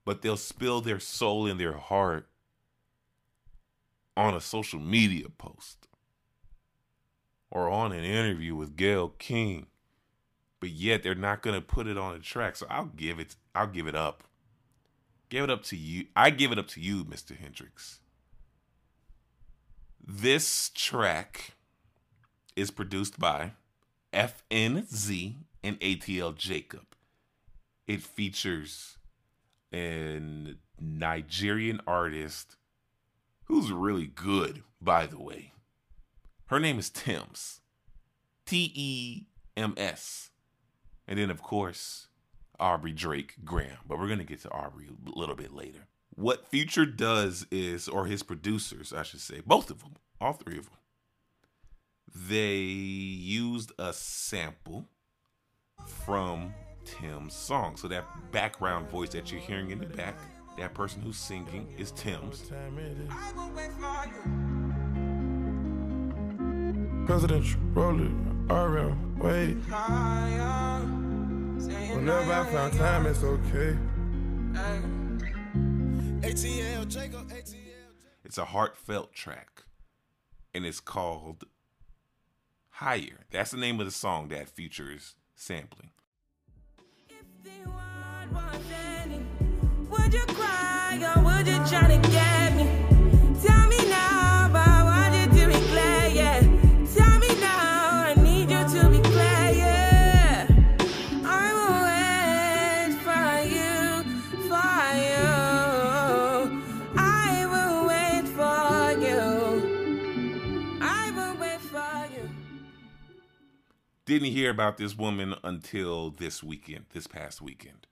But 0.06 0.22
they'll 0.22 0.38
spill 0.38 0.82
their 0.82 1.00
soul 1.00 1.46
in 1.46 1.58
their 1.58 1.78
heart 1.78 2.31
on 4.16 4.34
a 4.36 4.42
social 4.42 4.80
media 4.80 5.28
post 5.30 5.88
or 7.50 7.70
on 7.70 7.92
an 7.92 8.04
interview 8.04 8.56
with 8.56 8.76
Gayle 8.76 9.10
King. 9.10 9.68
But 10.60 10.70
yet 10.70 11.04
they're 11.04 11.16
not 11.16 11.42
going 11.42 11.60
to 11.60 11.66
put 11.66 11.88
it 11.88 11.98
on 11.98 12.16
a 12.16 12.20
track. 12.20 12.56
So 12.56 12.68
I'll 12.70 12.86
give 12.86 13.20
it 13.20 13.36
I'll 13.56 13.68
give 13.68 13.88
it 13.88 13.96
up. 13.96 14.24
Give 15.30 15.44
it 15.44 15.50
up 15.50 15.64
to 15.66 15.78
you. 15.78 16.08
I 16.16 16.30
give 16.30 16.52
it 16.52 16.60
up 16.60 16.68
to 16.70 16.82
you, 16.82 17.06
Mr. 17.06 17.38
Hendrix. 17.38 18.00
This 20.06 20.70
track 20.70 21.54
is 22.56 22.70
produced 22.70 23.20
by 23.20 23.54
FNZ 24.14 25.36
and 25.64 25.80
ATL 25.80 26.36
Jacob. 26.36 26.86
It 27.88 28.02
features 28.02 28.98
an 29.72 30.58
Nigerian 30.80 31.80
artist 31.88 32.58
who's 33.52 33.70
really 33.70 34.08
good, 34.08 34.64
by 34.80 35.06
the 35.06 35.20
way. 35.20 35.52
Her 36.46 36.58
name 36.58 36.80
is 36.80 36.90
Tems. 36.90 37.60
T 38.46 38.72
E 38.74 39.24
M 39.58 39.74
S. 39.76 40.30
And 41.06 41.20
then, 41.20 41.30
of 41.30 41.44
course, 41.44 42.08
Aubrey 42.62 42.94
Drake 42.94 43.36
Graham. 43.44 43.80
But 43.86 44.00
we're 44.00 44.08
going 44.08 44.20
to 44.20 44.26
get 44.26 44.42
to 44.44 44.52
Aubrey 44.52 44.88
a 44.88 45.20
little 45.20 45.36
bit 45.36 45.54
later. 45.54 45.88
What 46.16 46.48
Future 46.48 46.86
does 46.86 47.46
is, 47.52 47.90
or 47.90 48.06
his 48.06 48.24
producers, 48.24 48.94
I 48.94 49.04
should 49.04 49.20
say, 49.20 49.42
both 49.46 49.70
of 49.70 49.80
them, 49.80 49.96
all 50.22 50.32
three 50.32 50.58
of 50.58 50.66
them, 50.66 50.80
they 52.16 52.56
used 52.56 53.74
a 53.78 53.92
sample 53.92 54.88
from 55.86 56.54
Tems' 56.86 57.34
song. 57.34 57.76
So 57.76 57.90
that 57.90 58.06
background 58.32 58.90
voice 58.90 59.10
that 59.10 59.30
you're 59.30 59.42
hearing 59.42 59.72
in 59.72 59.80
the 59.80 59.88
back, 59.88 60.18
that 60.58 60.74
person 60.74 61.02
who's 61.02 61.18
singing 61.18 61.74
is 61.78 61.92
Tems. 61.92 62.48
Time 62.50 62.78
it 62.78 62.98
is. 62.98 63.10
Presidential, 67.06 67.60
roll 67.74 68.00
it, 68.00 68.12
RM, 68.52 69.20
wait. 69.20 69.56
Whenever 71.96 72.34
I 72.34 72.46
found 72.52 72.74
time, 72.74 73.06
it's 73.06 73.24
okay. 73.24 73.78
ATL, 76.22 76.88
Jacob, 76.88 77.30
ATL. 77.30 77.56
It's 78.24 78.38
a 78.38 78.46
heartfelt 78.46 79.14
track, 79.14 79.64
and 80.54 80.66
it's 80.66 80.80
called 80.80 81.46
Higher. 82.70 83.26
That's 83.32 83.52
the 83.52 83.58
name 83.58 83.80
of 83.80 83.86
the 83.86 83.92
song 83.92 84.30
that 84.30 84.50
features 84.50 85.16
sampling. 85.36 85.92
Didn't 114.06 114.32
hear 114.32 114.50
about 114.50 114.76
this 114.76 114.98
woman 114.98 115.36
until 115.42 116.10
this 116.10 116.44
weekend, 116.44 116.86
this 116.94 117.08
past 117.08 117.42
weekend. 117.42 117.88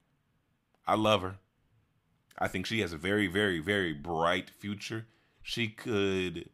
I 0.86 0.96
love 0.96 1.22
her. 1.22 1.38
I 2.40 2.48
think 2.48 2.66
she 2.66 2.80
has 2.80 2.94
a 2.94 2.98
very, 2.98 3.28
very, 3.28 3.60
very 3.60 3.94
bright 3.94 4.50
future. 4.50 5.08
She 5.42 5.68
could 5.68 6.50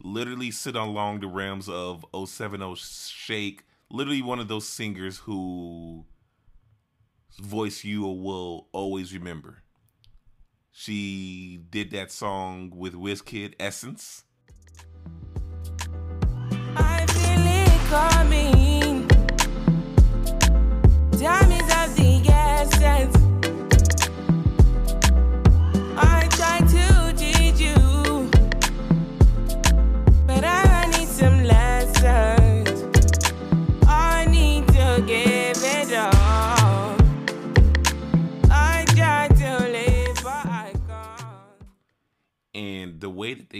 literally 0.00 0.50
sit 0.50 0.74
along 0.74 1.20
the 1.20 1.26
realms 1.26 1.68
of 1.68 2.06
070 2.14 2.74
Shake, 2.76 3.64
literally 3.90 4.22
one 4.22 4.38
of 4.38 4.48
those 4.48 4.66
singers 4.66 5.18
who 5.18 6.06
voice 7.38 7.84
you 7.84 8.02
will 8.02 8.68
always 8.72 9.12
remember. 9.12 9.62
She 10.72 11.60
did 11.70 11.90
that 11.90 12.10
song 12.10 12.72
with 12.74 12.94
Wizkid, 12.94 13.54
Essence. 13.60 14.24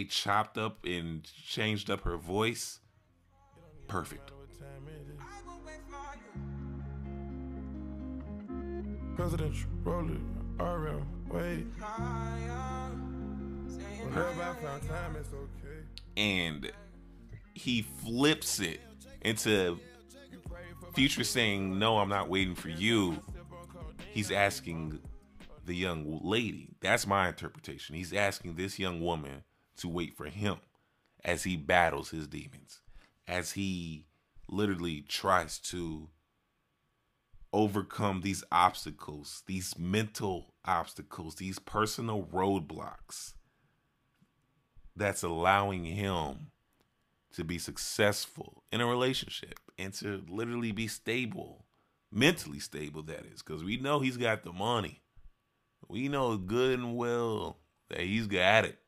Chopped 0.07 0.57
up 0.57 0.85
and 0.85 1.23
changed 1.23 1.89
up 1.89 2.01
her 2.01 2.17
voice, 2.17 2.79
perfect. 3.87 4.31
What 4.31 4.59
time 4.59 4.87
it 4.87 5.11
is. 5.11 5.17
Presidential, 9.15 9.69
roll 9.83 10.09
it, 10.09 10.21
RM, 10.61 11.05
wait. 11.29 11.65
Whenever 14.03 14.41
I 14.41 14.53
found 14.61 14.87
time, 14.87 15.15
it's 15.19 15.33
okay. 15.33 15.83
And 16.15 16.71
he 17.53 17.81
flips 17.81 18.59
it 18.59 18.79
into 19.21 19.79
Future 20.93 21.23
saying, 21.23 21.77
No, 21.77 21.99
I'm 21.99 22.09
not 22.09 22.29
waiting 22.29 22.55
for 22.55 22.69
you. 22.69 23.21
He's 24.11 24.31
asking 24.31 24.99
the 25.65 25.75
young 25.75 26.21
lady. 26.23 26.69
That's 26.81 27.05
my 27.05 27.27
interpretation. 27.27 27.95
He's 27.95 28.13
asking 28.13 28.55
this 28.55 28.79
young 28.79 29.01
woman 29.01 29.43
to 29.77 29.87
wait 29.87 30.15
for 30.15 30.25
him 30.25 30.57
as 31.23 31.43
he 31.43 31.55
battles 31.55 32.09
his 32.09 32.27
demons, 32.27 32.81
as 33.27 33.51
he 33.51 34.05
literally 34.49 35.01
tries 35.01 35.59
to 35.59 36.09
overcome 37.53 38.21
these 38.21 38.43
obstacles, 38.51 39.43
these 39.47 39.77
mental 39.77 40.53
obstacles, 40.65 41.35
these 41.35 41.59
personal 41.59 42.23
roadblocks 42.23 43.33
that's 44.95 45.23
allowing 45.23 45.85
him 45.85 46.51
to 47.33 47.43
be 47.43 47.57
successful 47.57 48.63
in 48.71 48.81
a 48.81 48.87
relationship 48.87 49.59
and 49.77 49.93
to 49.93 50.23
literally 50.27 50.71
be 50.71 50.87
stable, 50.87 51.65
mentally 52.11 52.59
stable, 52.59 53.03
that 53.03 53.25
is, 53.31 53.43
because 53.43 53.63
we 53.63 53.77
know 53.77 53.99
he's 53.99 54.17
got 54.17 54.43
the 54.43 54.51
money. 54.51 55.01
We 55.87 56.07
know 56.07 56.35
good 56.37 56.79
and 56.79 56.95
well 56.97 57.59
that 57.89 58.01
he's 58.01 58.27
got 58.27 58.65
it. 58.65 58.79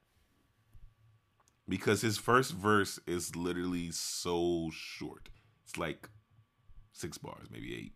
Because 1.69 2.01
his 2.01 2.17
first 2.17 2.51
verse 2.53 2.99
is 3.05 3.35
literally 3.35 3.91
so 3.91 4.71
short. 4.73 5.29
It's 5.63 5.77
like 5.77 6.09
six 6.93 7.19
bars, 7.19 7.47
maybe 7.51 7.75
eight. 7.75 7.93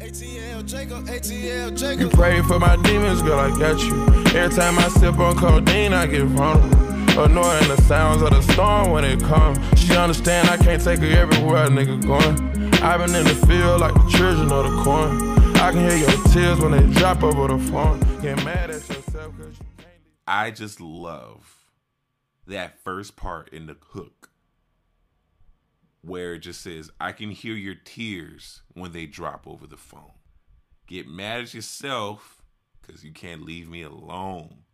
ATL 0.00 0.66
Jacob, 0.66 1.06
ATL 1.06 1.70
You 1.70 1.76
Jacob. 1.76 2.10
pray 2.12 2.42
for 2.42 2.58
my 2.58 2.74
demons, 2.82 3.22
girl, 3.22 3.38
I 3.38 3.50
got 3.56 3.80
you. 3.80 4.04
Every 4.36 4.56
time 4.56 4.78
I 4.78 4.88
sip 4.88 5.16
on 5.18 5.36
codeine, 5.36 5.92
I 5.92 6.06
get 6.06 6.24
vulnerable. 6.24 6.90
Annoying 7.20 7.68
the 7.68 7.76
sounds 7.82 8.22
of 8.22 8.30
the 8.30 8.40
storm 8.52 8.90
when 8.90 9.04
it 9.04 9.20
comes. 9.20 9.58
She 9.78 9.94
understand 9.94 10.48
I 10.48 10.56
can't 10.56 10.82
take 10.82 11.00
her 11.00 11.06
everywhere 11.06 11.68
nigga 11.68 12.04
going. 12.04 12.74
I've 12.82 12.98
been 13.04 13.14
in 13.14 13.24
the 13.24 13.46
field 13.46 13.80
like 13.80 13.94
the 13.94 14.08
children 14.08 14.50
of 14.50 14.70
the 14.70 14.82
corn. 14.82 15.20
I 15.56 15.70
can 15.70 15.88
hear 15.88 15.98
your 15.98 16.24
tears 16.28 16.58
when 16.60 16.72
they 16.72 16.98
drop 16.98 17.22
over 17.22 17.48
the 17.48 17.58
phone. 17.70 18.00
Get 18.22 18.42
mad 18.44 18.70
at 18.70 18.88
yourself 18.88 19.36
cause 19.38 19.58
you 19.58 19.66
can't. 19.76 19.88
I 20.26 20.50
just 20.50 20.80
love 20.80 21.59
that 22.50 22.78
first 22.78 23.16
part 23.16 23.48
in 23.50 23.66
the 23.66 23.76
hook 23.90 24.30
where 26.02 26.34
it 26.34 26.40
just 26.40 26.62
says, 26.62 26.90
I 27.00 27.12
can 27.12 27.30
hear 27.30 27.54
your 27.54 27.74
tears 27.74 28.62
when 28.74 28.92
they 28.92 29.06
drop 29.06 29.46
over 29.46 29.66
the 29.66 29.76
phone. 29.76 30.12
Get 30.86 31.08
mad 31.08 31.40
at 31.40 31.54
yourself 31.54 32.42
because 32.80 33.04
you 33.04 33.12
can't 33.12 33.42
leave 33.42 33.68
me 33.68 33.82
alone. 33.82 34.64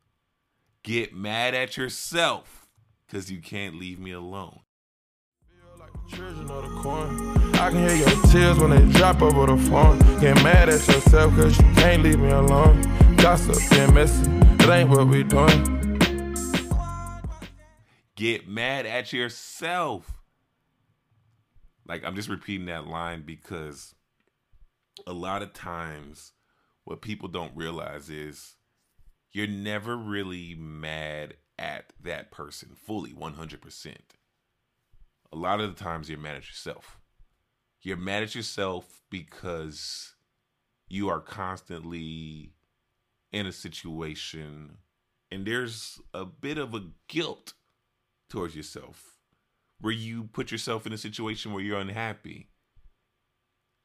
Get 0.82 1.14
mad 1.14 1.54
at 1.54 1.76
yourself 1.76 2.66
because 3.06 3.30
you 3.30 3.40
can't 3.40 3.78
leave 3.78 3.98
me 3.98 4.12
alone. 4.12 4.60
I 7.54 7.70
can 7.70 7.88
hear 7.88 7.96
your 7.96 8.22
tears 8.26 8.58
when 8.58 8.70
they 8.70 8.98
drop 8.98 9.20
over 9.20 9.46
the 9.46 9.56
phone. 9.68 9.98
Get 10.20 10.36
mad 10.44 10.68
at 10.68 10.86
yourself 10.86 11.34
cause 11.34 11.58
you 11.58 11.64
can't 11.74 12.02
leave 12.04 12.20
me 12.20 12.30
alone. 12.30 13.16
Gossip 13.16 13.58
get 13.70 13.92
messy, 13.92 14.30
it 14.30 14.68
ain't 14.68 14.88
what 14.88 15.08
we 15.08 15.24
doing. 15.24 15.86
Get 18.16 18.48
mad 18.48 18.87
at 18.87 19.12
yourself. 19.12 20.11
Like, 21.87 22.05
I'm 22.05 22.16
just 22.16 22.29
repeating 22.29 22.66
that 22.66 22.87
line 22.87 23.22
because 23.24 23.94
a 25.07 25.12
lot 25.12 25.42
of 25.42 25.52
times 25.52 26.33
what 26.85 27.02
people 27.02 27.29
don't 27.29 27.55
realize 27.55 28.09
is 28.09 28.57
you're 29.33 29.46
never 29.46 29.96
really 29.96 30.55
mad 30.59 31.35
at 31.59 31.92
that 32.02 32.31
person 32.31 32.70
fully 32.74 33.12
100%. 33.12 33.94
A 35.33 35.37
lot 35.37 35.61
of 35.61 35.76
the 35.76 35.83
times 35.83 36.09
you're 36.09 36.18
mad 36.18 36.37
at 36.37 36.48
yourself. 36.48 36.98
You're 37.83 37.96
mad 37.96 38.22
at 38.22 38.35
yourself 38.35 39.02
because 39.11 40.14
you 40.88 41.09
are 41.09 41.20
constantly 41.20 42.55
in 43.33 43.46
a 43.46 43.52
situation 43.52 44.79
and 45.31 45.46
there's 45.46 46.00
a 46.14 46.24
bit 46.24 46.59
of 46.59 46.74
a 46.74 46.85
guilt 47.09 47.55
towards 48.28 48.56
yourself 48.56 49.16
where 49.80 49.92
you 49.92 50.24
put 50.24 50.50
yourself 50.50 50.86
in 50.86 50.92
a 50.92 50.98
situation 50.98 51.52
where 51.52 51.62
you're 51.62 51.78
unhappy. 51.78 52.48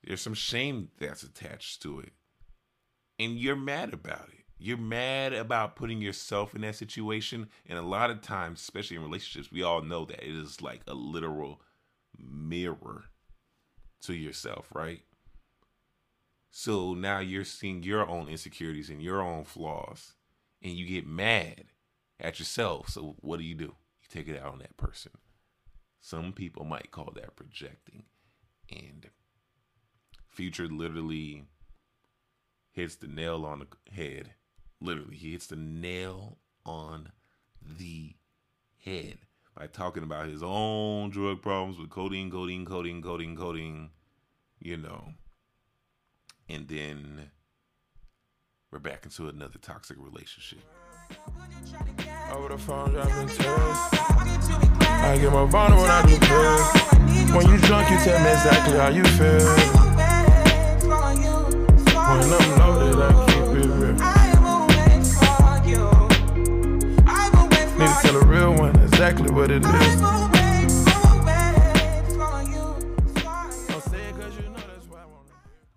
There's 0.04 0.22
some 0.22 0.34
shame 0.34 0.90
that's 1.00 1.24
attached 1.24 1.82
to 1.84 2.00
it. 2.00 2.14
And 3.20 3.38
you're 3.38 3.56
mad 3.56 3.94
about 3.94 4.30
it. 4.30 4.46
You're 4.58 4.78
mad 4.78 5.34
about 5.34 5.76
putting 5.76 6.02
yourself 6.02 6.56
in 6.56 6.62
that 6.62 6.76
situation. 6.76 7.50
And 7.68 7.78
a 7.78 7.84
lot 7.84 8.10
of 8.10 8.22
times, 8.22 8.62
especially 8.62 8.98
in 8.98 9.04
relationships, 9.04 9.52
we 9.52 9.64
all 9.64 9.82
know 9.82 10.06
that 10.06 10.24
it 10.24 10.36
is 10.36 10.62
like 10.62 10.82
a 10.88 10.94
literal 10.94 11.62
mirror 12.18 13.06
to 14.04 14.14
yourself, 14.14 14.68
right? 14.74 15.02
So 16.50 16.94
now 16.94 17.20
you're 17.20 17.44
seeing 17.46 17.84
your 17.84 18.08
own 18.08 18.28
insecurities 18.28 18.90
and 18.90 19.02
your 19.02 19.22
own 19.22 19.46
flaws, 19.46 20.14
and 20.62 20.74
you 20.74 20.86
get 20.86 21.08
mad 21.08 21.66
at 22.20 22.40
yourself. 22.40 22.90
So 22.90 23.16
what 23.22 23.38
do 23.38 23.46
you 23.46 23.56
do? 23.56 23.76
Take 24.12 24.28
it 24.28 24.42
out 24.42 24.52
on 24.52 24.60
that 24.60 24.76
person. 24.78 25.14
Some 26.02 26.34
people 26.34 26.66
might 26.66 26.92
call 26.92 27.14
that 27.16 27.36
projecting. 27.36 28.04
And 28.70 29.08
Future 30.28 30.68
literally 30.68 31.46
hits 32.72 32.96
the 32.96 33.08
nail 33.08 33.46
on 33.46 33.60
the 33.60 33.92
head. 33.92 34.32
Literally, 34.82 35.16
he 35.16 35.32
hits 35.32 35.48
the 35.48 35.56
nail 35.56 36.40
on 36.66 37.12
the 37.62 38.16
head 38.84 39.20
by 39.56 39.68
talking 39.68 40.04
about 40.04 40.28
his 40.28 40.42
own 40.44 41.10
drug 41.10 41.42
problems 41.42 41.78
with 41.78 41.90
codeine, 41.90 42.32
codeine, 42.32 42.66
codeine, 42.66 43.02
codeine, 43.02 43.36
codeine, 43.36 43.90
you 44.60 44.78
know. 44.78 45.14
And 46.50 46.68
then 46.68 47.32
we're 48.72 48.80
back 48.80 49.06
into 49.06 49.28
another 49.28 49.60
toxic 49.60 49.98
relationship. 50.00 50.64
Over 52.32 52.50
the 52.50 52.58
phone, 52.58 52.92
dropping. 52.92 53.30
I 55.04 55.18
get 55.20 55.32
vulnerable 55.32 55.82
when 55.82 55.92
I 55.92 56.02
do. 56.06 56.16
When 57.36 57.48
you 57.48 57.58
drunk, 57.60 57.90
you 57.90 57.98
tell 57.98 58.20
me 58.24 58.30
exactly 58.32 58.78
how 58.78 58.90
you 58.90 59.04
feel. 59.04 59.46
When 62.12 62.34
I'm 62.34 62.50
loaded, 62.60 63.00
I 63.02 63.04
keep 63.26 63.46
it 63.58 63.70
real. 63.80 63.96
Need 67.78 67.88
to 67.88 67.94
tell 68.02 68.16
a 68.18 68.26
real 68.26 68.54
one 68.54 68.76
exactly 68.82 69.32
what 69.32 69.50
it 69.50 69.66
is. 69.66 70.02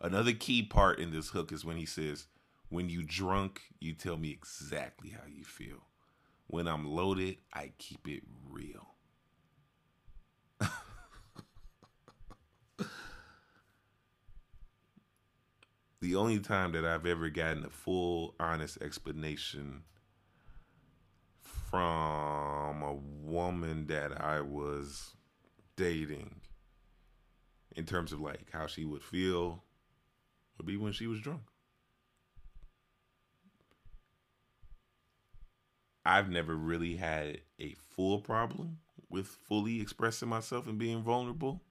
Another 0.01 0.33
key 0.33 0.63
part 0.63 0.99
in 0.99 1.11
this 1.13 1.31
hook 1.31 1.51
is 1.51 1.65
when 1.65 1.77
he 1.79 1.87
says, 1.87 2.27
When 2.75 2.89
you 2.89 3.05
drunk, 3.05 3.63
you 3.79 3.95
tell 3.95 4.17
me 4.17 4.31
exactly 4.31 5.11
how 5.11 5.29
you 5.33 5.45
feel. 5.45 5.87
When 6.49 6.67
I'm 6.67 6.85
loaded, 6.85 7.37
I 7.53 7.71
keep 7.79 8.09
it 8.09 8.25
real. 8.51 8.97
the 16.01 16.17
only 16.17 16.41
time 16.41 16.73
that 16.73 16.85
I've 16.85 17.07
ever 17.07 17.31
gotten 17.31 17.65
a 17.65 17.71
full, 17.71 18.35
honest 18.41 18.83
explanation 18.83 19.85
from 21.45 22.83
a 22.83 22.93
woman 22.93 23.87
that 23.87 24.21
I 24.21 24.41
was 24.41 25.15
dating 25.77 26.41
in 27.77 27.87
terms 27.87 28.13
of 28.13 28.21
like 28.21 28.51
how 28.53 28.67
she 28.67 28.85
would 28.85 29.05
feel 29.05 29.63
would 30.59 30.67
be 30.67 30.77
when 30.77 30.91
she 30.93 31.07
was 31.07 31.21
drunk. 31.21 31.43
I've 36.05 36.29
never 36.29 36.55
really 36.55 36.97
had 36.97 37.41
a 37.61 37.75
full 37.97 38.21
problem 38.21 38.79
with 39.09 39.27
fully 39.27 39.81
expressing 39.81 40.29
myself 40.29 40.67
and 40.67 40.79
being 40.79 41.03
vulnerable. 41.03 41.63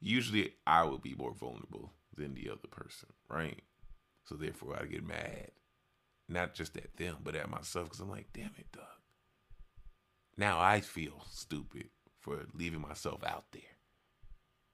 Usually 0.00 0.54
I 0.66 0.84
would 0.84 1.02
be 1.02 1.14
more 1.14 1.34
vulnerable 1.34 1.92
than 2.16 2.34
the 2.34 2.50
other 2.50 2.68
person, 2.70 3.08
right? 3.28 3.60
So 4.24 4.36
therefore 4.36 4.78
I 4.80 4.86
get 4.86 5.06
mad. 5.06 5.50
Not 6.28 6.54
just 6.54 6.76
at 6.76 6.96
them, 6.96 7.16
but 7.22 7.34
at 7.36 7.50
myself 7.50 7.86
because 7.86 8.00
I'm 8.00 8.08
like, 8.08 8.32
damn 8.32 8.52
it, 8.58 8.72
Doug. 8.72 8.84
Now 10.36 10.58
I 10.58 10.80
feel 10.80 11.24
stupid 11.30 11.90
for 12.20 12.46
leaving 12.54 12.80
myself 12.80 13.22
out 13.24 13.44
there. 13.52 13.62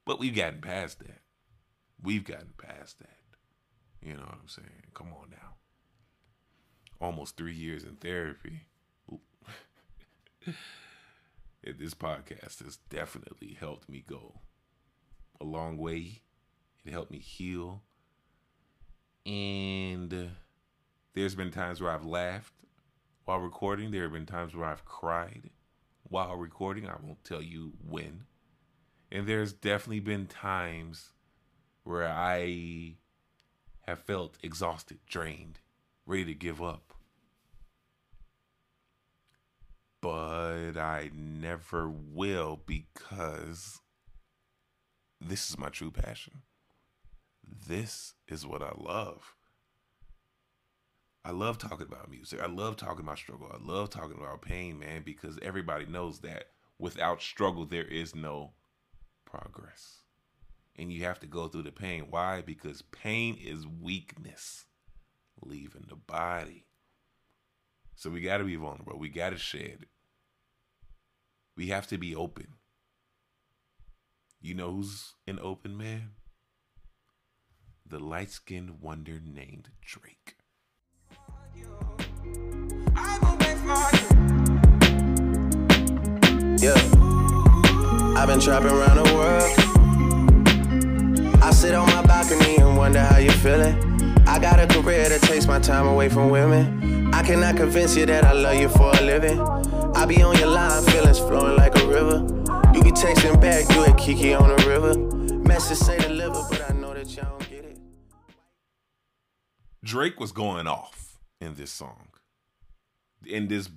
But 0.07 0.20
we've 0.20 0.35
gotten 0.35 0.61
past 0.61 1.00
that. 1.00 1.22
We've 2.03 2.24
gotten 2.24 2.53
past 2.57 3.00
that. 3.00 3.09
You 4.00 4.14
know 4.14 4.22
what 4.22 4.38
I'm 4.40 4.48
saying? 4.48 4.85
Come 4.94 5.09
on 5.09 5.31
now. 5.31 5.60
Almost 7.00 7.36
three 7.36 7.54
years 7.54 7.84
in 7.84 7.96
therapy. 7.96 8.66
And 11.62 11.78
this 11.78 11.94
podcast 11.94 12.64
has 12.64 12.78
definitely 12.88 13.56
helped 13.58 13.88
me 13.88 14.02
go 14.06 14.40
a 15.40 15.44
long 15.44 15.76
way. 15.76 16.22
It 16.84 16.92
helped 16.92 17.10
me 17.10 17.18
heal. 17.18 17.82
And 19.26 20.30
there's 21.14 21.34
been 21.34 21.50
times 21.50 21.80
where 21.80 21.92
I've 21.92 22.06
laughed 22.06 22.54
while 23.26 23.38
recording. 23.38 23.90
There 23.90 24.04
have 24.04 24.12
been 24.12 24.24
times 24.24 24.54
where 24.54 24.66
I've 24.66 24.86
cried 24.86 25.50
while 26.04 26.34
recording. 26.36 26.88
I 26.88 26.96
won't 27.02 27.22
tell 27.24 27.42
you 27.42 27.72
when. 27.86 28.24
And 29.12 29.26
there's 29.26 29.52
definitely 29.52 30.00
been 30.00 30.26
times 30.26 31.10
where 31.84 32.08
I 32.08 32.94
have 33.82 33.98
felt 33.98 34.38
exhausted, 34.42 35.00
drained, 35.06 35.58
ready 36.11 36.25
to 36.25 36.35
give 36.35 36.61
up. 36.61 36.92
But 40.03 40.77
I 40.77 41.11
never 41.14 41.88
will 41.88 42.61
because 42.66 43.81
this 45.20 45.51
is 45.51 45.59
my 45.59 45.68
true 45.68 45.90
passion. 45.90 46.42
This 47.68 48.14
is 48.27 48.44
what 48.46 48.62
I 48.62 48.73
love. 48.77 49.35
I 51.25 51.31
love 51.31 51.59
talking 51.59 51.87
about 51.87 52.11
music. 52.11 52.40
I 52.40 52.46
love 52.46 52.77
talking 52.77 53.05
about 53.05 53.18
struggle. 53.18 53.51
I 53.53 53.64
love 53.64 53.90
talking 53.90 54.16
about 54.16 54.42
pain, 54.42 54.79
man, 54.79 55.03
because 55.05 55.38
everybody 55.42 55.85
knows 55.85 56.20
that 56.20 56.46
without 56.79 57.20
struggle, 57.23 57.66
there 57.66 57.85
is 57.85 58.14
no 58.14 58.53
progress. 59.27 59.99
And 60.77 60.90
you 60.90 61.05
have 61.05 61.20
to 61.20 61.27
go 61.27 61.46
through 61.46 61.64
the 61.64 61.73
pain. 61.73 62.07
Why? 62.09 62.40
Because 62.40 62.83
pain 62.83 63.37
is 63.38 63.66
weakness 63.66 64.64
leaving 65.42 65.87
the 65.88 65.96
body. 65.96 66.66
So 67.94 68.11
we 68.11 68.20
got 68.20 68.38
to 68.38 68.44
be 68.44 68.57
vulnerable. 68.57 68.98
We 68.98 69.09
got 69.09 69.31
to 69.31 69.38
shed. 69.38 69.79
It. 69.83 69.88
We 71.57 71.66
have 71.68 71.87
to 71.88 71.98
be 71.98 72.14
open. 72.14 72.55
You 74.40 74.55
know 74.55 74.72
who's 74.72 75.14
an 75.26 75.38
open 75.42 75.76
man? 75.76 76.12
The 77.87 77.98
light 77.98 78.31
skinned 78.31 78.81
wonder 78.81 79.20
named 79.22 79.68
Drake. 79.85 80.37
Yeah. 86.59 86.74
I've 88.16 88.29
been 88.29 88.40
trapping 88.40 88.70
around 88.70 88.96
the 89.05 89.14
world. 89.14 89.50
I 91.42 91.50
sit 91.53 91.74
on 91.74 91.87
my 91.87 92.03
balcony 92.03 92.57
and 92.57 92.76
wonder 92.76 93.00
how 93.00 93.18
you 93.18 93.31
feeling. 93.31 93.99
I 94.31 94.38
got 94.38 94.61
a 94.61 94.66
career 94.69 95.09
that 95.09 95.23
takes 95.23 95.49
my 95.49 95.59
time 95.59 95.88
away 95.88 96.09
from 96.09 96.31
women. 96.31 97.12
I 97.12 97.21
cannot 97.25 97.57
convince 97.57 97.97
you 97.97 98.07
that 98.07 98.23
I 98.23 98.33
love 98.33 98.61
you 98.61 98.69
for 98.69 98.88
a 98.95 99.01
living. 99.01 99.40
I 99.40 100.07
be 100.07 100.23
on 100.23 100.38
your 100.38 100.47
line, 100.47 100.85
feelings 100.85 101.19
flowing 101.19 101.57
like 101.57 101.75
a 101.75 101.85
river. 101.88 102.19
You 102.73 102.81
be 102.81 102.93
texting 102.93 103.40
back, 103.40 103.69
you 103.75 103.85
at 103.87 103.99
Kiki 103.99 104.33
on 104.33 104.49
the 104.57 104.69
river. 104.69 104.97
Message 105.35 105.79
say 105.79 105.99
deliver, 105.99 106.45
but 106.49 106.71
I 106.71 106.73
know 106.75 106.95
that 106.95 107.11
y'all 107.16 107.38
don't 107.40 107.51
get 107.51 107.64
it. 107.64 107.79
Drake 109.83 110.21
was 110.21 110.31
going 110.31 110.69
off 110.69 111.19
in 111.40 111.57
this 111.57 111.73
song, 111.73 112.11
in 113.27 113.49
this 113.49 113.69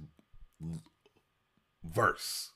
verse. 1.83 2.51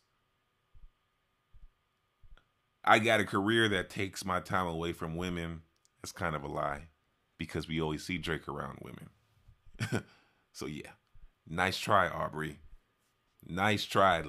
I 2.85 2.99
got 2.99 3.21
a 3.21 3.25
career 3.25 3.67
that 3.69 3.89
takes 3.89 4.23
my 4.23 4.39
time 4.39 4.67
away 4.67 4.93
from 4.93 5.15
women. 5.15 5.63
That's 5.99 6.11
kind 6.11 6.35
of 6.35 6.43
a 6.43 6.47
lie 6.47 6.89
because 7.37 7.67
we 7.67 7.81
always 7.81 8.03
see 8.03 8.17
Drake 8.17 8.47
around 8.47 8.79
women. 8.81 10.03
so, 10.51 10.65
yeah, 10.65 10.91
nice 11.47 11.77
try, 11.77 12.07
Aubrey. 12.07 12.59
Nice 13.47 13.85
try. 13.85 14.23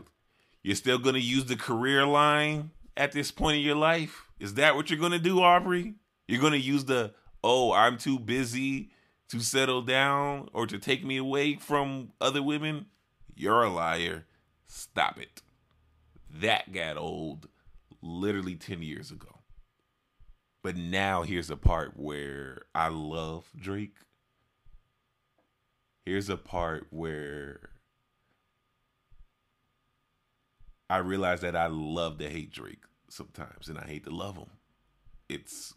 You're 0.63 0.77
still 0.77 0.99
to 1.15 1.21
use 1.21 1.47
the 1.47 1.57
career 1.57 2.05
line 2.07 2.71
at 2.99 3.13
this 3.13 3.31
point 3.31 3.59
in 3.59 3.63
your 3.63 3.77
life? 3.77 4.27
Is 4.39 4.55
that 4.55 4.75
what 4.75 4.91
you're 4.91 4.99
to 5.13 5.19
do, 5.19 5.41
Aubrey? 5.41 5.95
You're 6.27 6.41
to 6.53 6.59
use 6.59 6.85
the, 6.85 7.15
oh, 7.43 7.73
I'm 7.73 7.97
too 7.97 8.19
busy 8.19 8.91
to 9.31 9.41
settle 9.41 9.83
down 9.83 10.49
or 10.53 10.67
to 10.67 10.79
take 10.79 11.05
me 11.05 11.17
away 11.17 11.55
from 11.55 12.13
other 12.21 12.43
women? 12.43 12.87
You're 13.35 13.63
a 13.63 13.71
liar. 13.71 14.27
Stop 14.67 15.19
it. 15.19 15.43
That 16.31 16.73
got 16.73 16.99
old 16.99 17.49
literally 18.03 18.57
10 18.57 18.83
years 18.83 19.11
ago. 19.11 19.38
But 20.69 20.77
now 20.77 21.23
here's 21.23 21.49
a 21.49 21.57
part 21.57 21.95
where 21.97 22.61
I 22.75 22.89
love 22.89 23.51
Drake. 23.59 23.95
Here's 26.05 26.29
a 26.29 26.37
part 26.37 26.89
where 26.91 27.71
I 30.91 30.99
realize 30.99 31.41
that 31.41 31.57
I 31.57 31.69
love 31.69 32.19
to 32.19 32.29
hate 32.29 32.53
Drake 32.53 32.83
sometimes 33.09 33.69
and 33.69 33.79
I 33.79 33.87
hate 33.87 34.05
to 34.05 34.11
love 34.11 34.37
him. 34.37 34.51
It's 35.31 35.73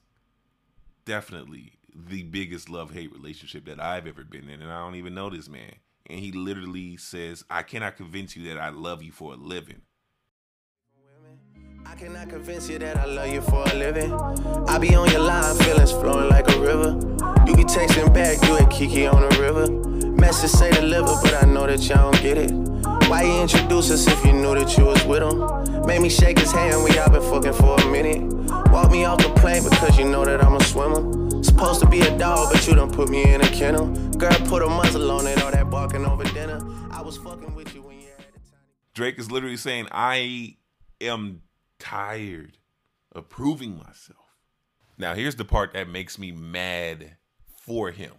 definitely 1.06 1.80
the 1.96 2.24
biggest 2.24 2.70
love 2.70 2.92
hate 2.92 3.14
relationship 3.14 3.64
that 3.68 3.80
I've 3.80 4.08
ever 4.08 4.26
been 4.26 4.50
in, 4.50 4.62
and 4.62 4.70
I 4.74 4.80
don't 4.80 4.96
even 4.96 5.14
know 5.14 5.30
this 5.30 5.48
man. 5.48 5.76
And 6.10 6.20
he 6.20 6.34
literally 6.34 6.98
says, 6.98 7.46
I 7.50 7.64
cannot 7.64 7.96
convince 7.96 8.36
you 8.36 8.50
that 8.50 8.60
I 8.60 8.68
love 8.68 9.02
you 9.02 9.14
for 9.14 9.36
a 9.36 9.38
living. 9.38 9.84
I 11.86 11.96
cannot 11.96 12.30
convince 12.30 12.70
you 12.70 12.80
that 12.80 12.98
I 12.98 13.06
love 13.06 13.30
you 13.30 13.42
for 13.42 13.64
a 13.68 13.74
living. 13.76 14.14
I 14.68 14.78
be 14.78 14.96
on 14.96 15.10
your 15.10 15.22
line, 15.22 15.56
feelings 15.58 15.92
flowing 15.92 16.30
like 16.30 16.50
a 16.50 16.60
river. 16.60 16.92
You 17.48 17.56
be 17.56 17.64
texting 17.64 18.14
back, 18.14 18.42
you 18.48 18.58
at 18.58 18.70
Kiki 18.70 19.08
on 19.08 19.22
the 19.22 19.40
river. 19.40 19.70
Message 20.12 20.52
say 20.52 20.72
deliver, 20.72 21.14
but 21.22 21.44
I 21.44 21.46
know 21.46 21.66
that 21.68 21.82
y'all 21.88 22.12
don't 22.12 22.22
get 22.22 22.38
it. 22.38 22.52
Why 23.10 23.24
you 23.24 23.42
introduce 23.42 23.92
us 23.92 24.08
if 24.08 24.24
you 24.26 24.34
knew 24.34 24.56
that 24.56 24.78
you 24.78 24.86
was 24.86 25.04
with 25.06 25.24
him? 25.24 25.86
Made 25.86 26.02
me 26.02 26.10
shake 26.10 26.40
his 26.40 26.52
hand, 26.52 26.84
we 26.84 26.98
all 26.98 27.10
been 27.10 27.22
fucking 27.22 27.54
for 27.54 27.80
a 27.80 27.92
minute. 27.92 28.22
Walk 28.72 28.92
me 28.92 29.06
off 29.06 29.18
the 29.20 29.30
plane 29.36 29.64
because 29.64 29.98
you 29.98 30.06
know 30.06 30.24
that 30.24 30.44
I'm 30.44 30.56
a 30.56 30.64
swimmer. 30.64 31.44
Supposed 31.44 31.82
to 31.82 31.88
be 31.88 32.02
a 32.02 32.18
dog, 32.18 32.54
but 32.54 32.66
you 32.68 32.76
done 32.76 32.92
put 32.92 33.10
me 33.10 33.34
in 33.34 33.42
a 33.42 33.50
kennel. 33.50 33.88
Girl, 34.12 34.32
put 34.46 34.62
a 34.62 34.68
muzzle 34.68 35.12
on 35.12 35.28
it, 35.28 35.42
all 35.44 35.52
that 35.52 35.70
barking 35.70 36.06
over 36.06 36.24
dinner. 36.26 36.62
I 36.92 37.02
was 37.02 37.18
fucking 37.18 37.56
with 37.56 37.74
you 37.76 37.82
when 37.82 38.00
you 38.00 38.08
had 38.16 38.28
the 38.34 38.40
time. 38.40 38.60
Drake 38.94 39.18
is 39.18 39.32
literally 39.32 39.58
saying, 39.58 39.88
I 39.92 40.56
am 41.02 41.42
tired 41.82 42.60
of 43.12 43.28
proving 43.28 43.76
myself. 43.76 44.38
Now, 44.98 45.16
here's 45.16 45.36
the 45.36 45.44
part 45.44 45.74
that 45.74 45.90
makes 45.90 46.20
me 46.20 46.32
mad 46.32 47.18
for 47.48 47.90
him. 47.92 48.14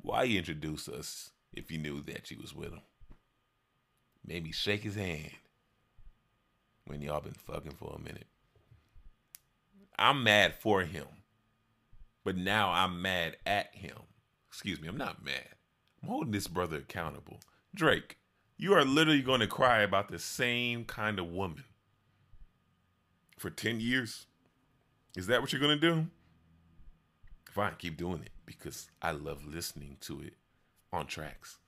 Why 0.00 0.26
introduce 0.26 0.88
us 0.88 1.30
if 1.52 1.70
you 1.70 1.78
knew 1.78 2.02
that 2.02 2.30
you 2.30 2.38
was 2.38 2.54
with 2.54 2.72
him? 2.72 2.82
Made 4.24 4.44
me 4.44 4.52
shake 4.52 4.82
his 4.82 4.94
hand 4.94 5.32
when 6.84 7.00
y'all 7.00 7.20
been 7.20 7.32
fucking 7.32 7.72
for 7.72 7.96
a 7.96 8.02
minute. 8.02 8.26
I'm 9.98 10.22
mad 10.22 10.54
for 10.54 10.82
him, 10.82 11.06
but 12.24 12.36
now 12.36 12.70
I'm 12.70 13.00
mad 13.00 13.36
at 13.46 13.74
him. 13.74 13.96
Excuse 14.48 14.80
me, 14.80 14.88
I'm 14.88 14.98
not 14.98 15.24
mad. 15.24 15.56
I'm 16.02 16.08
holding 16.08 16.32
this 16.32 16.46
brother 16.46 16.76
accountable. 16.76 17.40
Drake, 17.74 18.18
you 18.58 18.74
are 18.74 18.84
literally 18.84 19.22
going 19.22 19.40
to 19.40 19.46
cry 19.46 19.80
about 19.80 20.08
the 20.08 20.18
same 20.18 20.84
kind 20.84 21.20
of 21.20 21.30
woman 21.30 21.64
for 23.38 23.50
10 23.50 23.80
years. 23.80 24.26
Is 25.16 25.28
that 25.28 25.40
what 25.40 25.52
you're 25.52 25.60
going 25.60 25.78
to 25.78 25.94
do? 25.94 26.06
Fine, 27.52 27.74
keep 27.78 27.96
doing 27.96 28.20
it 28.22 28.30
because 28.44 28.88
I 29.00 29.12
love 29.12 29.46
listening 29.46 29.96
to 30.02 30.20
it 30.20 30.34
on 30.92 31.06
tracks. 31.06 31.58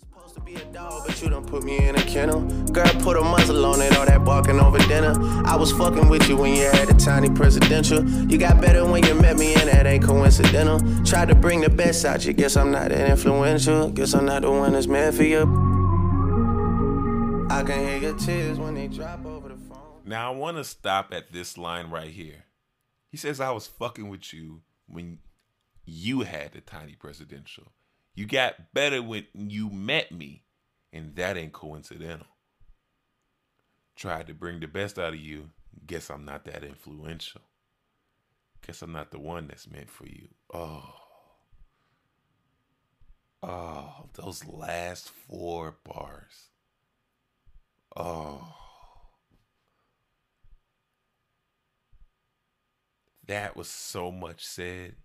Supposed 0.00 0.34
to 0.34 0.40
be 0.40 0.54
a 0.56 0.64
dog, 0.66 1.04
but 1.06 1.22
you 1.22 1.28
done 1.28 1.44
put 1.44 1.62
me 1.62 1.86
in 1.86 1.94
a 1.94 2.02
kennel. 2.02 2.40
Girl, 2.72 2.88
put 3.00 3.16
a 3.16 3.20
muzzle 3.20 3.64
on 3.64 3.80
it, 3.80 3.96
all 3.96 4.04
that 4.04 4.24
barking 4.24 4.58
over 4.58 4.78
dinner. 4.78 5.14
I 5.44 5.54
was 5.54 5.70
fucking 5.70 6.08
with 6.08 6.28
you 6.28 6.36
when 6.36 6.54
you 6.54 6.64
had 6.64 6.88
a 6.88 6.94
tiny 6.94 7.30
presidential. 7.30 8.04
You 8.28 8.38
got 8.38 8.60
better 8.60 8.84
when 8.84 9.04
you 9.04 9.14
met 9.14 9.36
me, 9.38 9.54
and 9.54 9.68
that 9.68 9.86
ain't 9.86 10.04
coincidental. 10.04 10.80
Tried 11.04 11.28
to 11.28 11.36
bring 11.36 11.60
the 11.60 11.70
best 11.70 12.04
out 12.04 12.26
you, 12.26 12.32
guess 12.32 12.56
I'm 12.56 12.72
not 12.72 12.88
that 12.88 13.08
influential. 13.08 13.90
Guess 13.90 14.14
I'm 14.14 14.26
not 14.26 14.42
the 14.42 14.50
one 14.50 14.72
that's 14.72 14.88
meant 14.88 15.14
for 15.14 15.24
you. 15.24 15.77
I 17.50 17.62
can 17.62 17.78
hear 17.80 17.96
your 17.96 18.18
tears 18.18 18.58
when 18.58 18.74
they 18.74 18.88
drop 18.88 19.24
over 19.24 19.48
the 19.48 19.56
phone. 19.56 20.02
Now 20.04 20.30
I 20.32 20.36
want 20.36 20.58
to 20.58 20.64
stop 20.64 21.14
at 21.14 21.32
this 21.32 21.56
line 21.56 21.90
right 21.90 22.10
here. 22.10 22.44
He 23.10 23.16
says 23.16 23.40
I 23.40 23.50
was 23.52 23.66
fucking 23.66 24.10
with 24.10 24.34
you 24.34 24.60
when 24.86 25.18
you 25.86 26.20
had 26.20 26.52
the 26.52 26.60
tiny 26.60 26.92
presidential. 26.92 27.72
You 28.14 28.26
got 28.26 28.74
better 28.74 29.02
when 29.02 29.26
you 29.34 29.70
met 29.70 30.12
me, 30.12 30.44
and 30.92 31.16
that 31.16 31.38
ain't 31.38 31.52
coincidental. 31.54 32.26
Tried 33.96 34.26
to 34.26 34.34
bring 34.34 34.60
the 34.60 34.68
best 34.68 34.98
out 34.98 35.14
of 35.14 35.20
you. 35.20 35.48
Guess 35.86 36.10
I'm 36.10 36.26
not 36.26 36.44
that 36.44 36.64
influential. 36.64 37.40
Guess 38.66 38.82
I'm 38.82 38.92
not 38.92 39.10
the 39.10 39.18
one 39.18 39.48
that's 39.48 39.70
meant 39.70 39.88
for 39.88 40.06
you. 40.06 40.28
Oh. 40.52 40.84
Oh, 43.42 44.08
those 44.14 44.44
last 44.44 45.08
four 45.08 45.76
bars. 45.84 46.50
Oh. 47.96 48.54
That 53.26 53.56
was 53.56 53.68
so 53.68 54.10
much 54.10 54.44
said. 54.44 54.96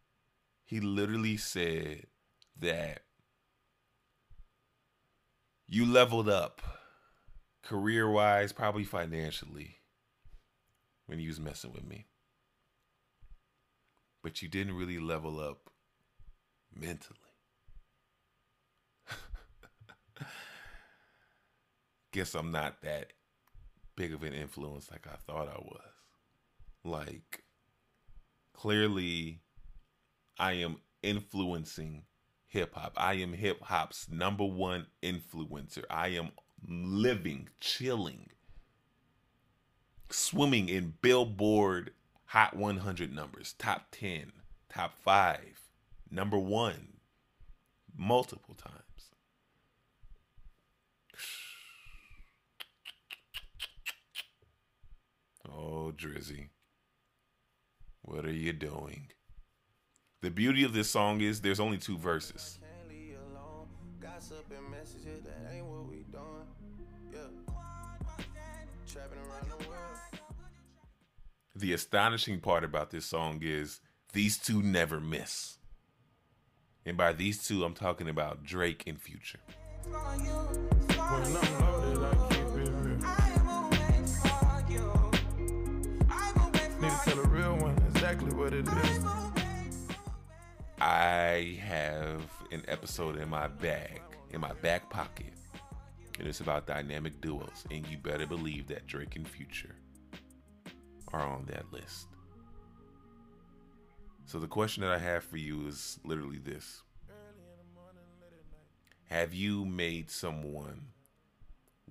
He 0.65 0.79
literally 0.79 1.37
said 1.37 2.07
that 2.59 3.01
you 5.67 5.85
leveled 5.85 6.29
up 6.29 6.61
career 7.63 8.09
wise, 8.09 8.51
probably 8.53 8.83
financially, 8.85 9.79
when 11.05 11.19
you 11.19 11.27
was 11.27 11.39
messing 11.39 11.73
with 11.73 11.85
me. 11.85 12.07
But 14.21 14.41
you 14.41 14.47
didn't 14.47 14.75
really 14.75 14.99
level 14.99 15.39
up 15.39 15.69
mentally. 16.73 17.19
Guess 22.13 22.35
I'm 22.35 22.51
not 22.51 22.81
that 22.83 23.11
big 23.97 24.13
of 24.13 24.23
an 24.23 24.33
influence 24.33 24.89
like 24.89 25.05
I 25.05 25.17
thought 25.27 25.49
I 25.49 25.59
was. 25.59 25.81
Like, 26.85 27.43
clearly, 28.53 29.41
I 30.39 30.53
am 30.53 30.77
influencing 31.01 32.03
hip 32.47 32.75
hop. 32.75 32.93
I 32.95 33.15
am 33.15 33.33
hip 33.33 33.61
hop's 33.61 34.07
number 34.09 34.45
one 34.45 34.87
influencer. 35.03 35.83
I 35.89 36.09
am 36.09 36.31
living, 36.65 37.49
chilling 37.59 38.29
swimming 40.13 40.69
in 40.69 40.93
Billboard 41.01 41.91
Hot 42.27 42.55
100 42.55 43.13
numbers, 43.13 43.53
top 43.59 43.87
10, 43.91 44.31
top 44.69 44.95
5, 45.03 45.39
number 46.09 46.39
1 46.39 46.93
multiple 47.95 48.55
times. 48.55 48.82
Oh, 55.55 55.93
Drizzy. 55.95 56.49
What 58.01 58.25
are 58.25 58.33
you 58.33 58.53
doing? 58.53 59.07
The 60.21 60.31
beauty 60.31 60.63
of 60.63 60.73
this 60.73 60.89
song 60.89 61.21
is 61.21 61.41
there's 61.41 61.59
only 61.59 61.77
two 61.77 61.97
verses. 61.97 62.59
Gossip 64.01 64.45
and 64.55 64.69
messages, 64.71 65.23
that 65.23 65.53
ain't 65.53 65.65
what 65.65 65.85
we 65.87 66.03
doing. 66.11 66.47
Yeah. 67.13 67.19
Trapping 68.87 69.17
around 69.19 69.49
the. 69.49 69.65
The 71.55 71.73
astonishing 71.73 72.39
part 72.39 72.63
about 72.63 72.89
this 72.89 73.05
song 73.05 73.39
is 73.41 73.79
these 74.11 74.37
two 74.37 74.61
never 74.63 74.99
miss. 74.99 75.57
And 76.85 76.97
by 76.97 77.13
these 77.13 77.45
two, 77.47 77.63
I'm 77.63 77.73
talking 77.73 78.09
about 78.09 78.43
Drake 78.43 78.83
and 78.87 78.99
Future. 78.99 79.39
Need 86.83 86.91
to 86.91 87.11
tell 87.11 87.19
a 87.19 87.27
real 87.27 87.55
one 87.59 87.77
exactly 87.93 88.33
what 88.33 88.53
it 88.53 88.67
is. 88.67 89.05
I 90.81 91.57
have 91.61 92.29
an 92.51 92.61
episode 92.67 93.15
in 93.15 93.29
my 93.29 93.47
bag, 93.47 94.01
in 94.31 94.41
my 94.41 94.51
back 94.61 94.89
pocket, 94.89 95.33
and 96.19 96.27
it's 96.27 96.41
about 96.41 96.67
dynamic 96.67 97.21
duos. 97.21 97.63
And 97.71 97.87
you 97.87 97.97
better 97.97 98.27
believe 98.27 98.67
that 98.67 98.85
Drake 98.85 99.15
and 99.15 99.25
Future 99.25 99.77
are 101.13 101.25
on 101.25 101.45
that 101.45 101.71
list. 101.71 102.07
So 104.25 104.37
the 104.37 104.47
question 104.47 104.83
that 104.83 104.91
I 104.91 104.97
have 104.97 105.23
for 105.23 105.37
you 105.37 105.65
is 105.67 106.01
literally 106.03 106.39
this 106.39 106.81
Have 109.05 109.33
you 109.33 109.63
made 109.63 110.11
someone 110.11 110.87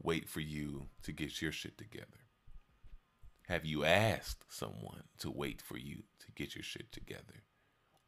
wait 0.03 0.29
for 0.29 0.41
you 0.41 0.89
to 1.05 1.13
get 1.13 1.41
your 1.41 1.51
shit 1.51 1.79
together? 1.79 2.22
Have 3.49 3.65
you 3.67 3.85
asked 3.85 4.45
someone 4.49 5.05
to 5.19 5.31
wait 5.31 5.61
for 5.61 5.77
you 5.77 6.05
to 6.21 6.33
get 6.33 6.55
your 6.55 6.63
shit 6.63 6.93
together? 6.93 7.45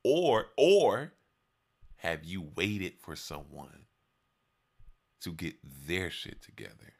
Or 0.03 0.47
or 0.57 1.13
have 1.97 2.25
you 2.25 2.51
waited 2.55 2.95
for 3.01 3.17
someone 3.17 3.87
to 5.21 5.33
get 5.33 5.55
their 5.87 6.11
shit 6.11 6.43
together? 6.43 6.95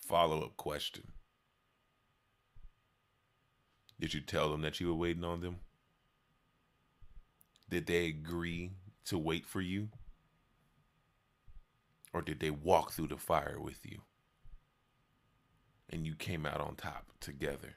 Follow 0.00 0.42
up 0.42 0.56
question. 0.56 1.12
Did 3.98 4.12
you 4.12 4.20
tell 4.20 4.50
them 4.50 4.60
that 4.62 4.78
you 4.80 4.88
were 4.88 4.94
waiting 4.94 5.24
on 5.24 5.40
them? 5.40 5.60
Did 7.70 7.86
they 7.86 8.06
agree 8.06 8.72
to 9.06 9.18
wait 9.18 9.46
for 9.46 9.60
you? 9.60 9.88
Or 12.12 12.22
did 12.22 12.40
they 12.40 12.50
walk 12.50 12.92
through 12.92 13.08
the 13.08 13.16
fire 13.16 13.58
with 13.60 13.84
you? 13.84 14.02
And 15.90 16.06
you 16.06 16.14
came 16.14 16.44
out 16.44 16.60
on 16.60 16.74
top 16.74 17.12
together? 17.20 17.76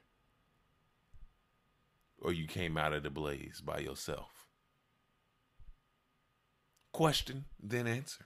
Or 2.22 2.34
you 2.34 2.48
came 2.48 2.78
out 2.78 2.94
of 2.94 3.04
the 3.04 3.10
blaze 3.10 3.62
by 3.64 3.80
yourself? 3.80 4.46
Question, 6.92 7.46
then 7.62 7.88
answer. 7.88 8.26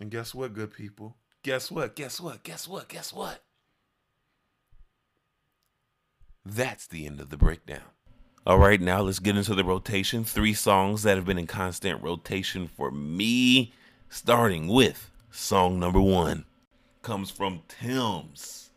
And 0.00 0.10
guess 0.10 0.34
what, 0.34 0.54
good 0.54 0.72
people? 0.72 1.16
Guess 1.42 1.70
what? 1.70 1.96
Guess 1.96 2.20
what? 2.20 2.42
Guess 2.42 2.68
what? 2.68 2.88
Guess 2.88 3.12
what? 3.12 3.42
That's 6.44 6.86
the 6.86 7.06
end 7.06 7.20
of 7.20 7.30
the 7.30 7.36
breakdown. 7.36 7.82
All 8.46 8.58
right, 8.58 8.80
now 8.80 9.02
let's 9.02 9.18
get 9.18 9.36
into 9.36 9.54
the 9.54 9.64
rotation. 9.64 10.24
Three 10.24 10.54
songs 10.54 11.02
that 11.02 11.16
have 11.16 11.26
been 11.26 11.38
in 11.38 11.46
constant 11.46 12.02
rotation 12.02 12.66
for 12.68 12.90
me, 12.90 13.74
starting 14.08 14.66
with 14.66 15.10
song 15.30 15.78
number 15.78 16.00
one. 16.00 16.46
Comes 17.02 17.30
from 17.30 17.62
Tems, 17.66 18.70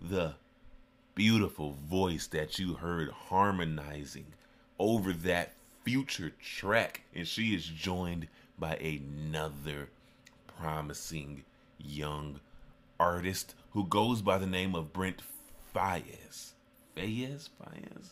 the 0.00 0.34
beautiful 1.14 1.72
voice 1.72 2.26
that 2.28 2.58
you 2.58 2.74
heard 2.74 3.10
harmonizing 3.10 4.26
over 4.78 5.12
that 5.12 5.52
future 5.84 6.32
track. 6.42 7.02
And 7.14 7.26
she 7.28 7.54
is 7.54 7.66
joined 7.66 8.28
by 8.58 8.76
another 8.76 9.90
promising 10.58 11.44
young 11.78 12.40
artist 12.98 13.54
who 13.72 13.84
goes 13.84 14.22
by 14.22 14.38
the 14.38 14.46
name 14.46 14.74
of 14.74 14.94
Brent 14.94 15.20
Faiyaz. 15.74 16.52
Fayez? 16.96 17.50
Fayez? 17.60 18.08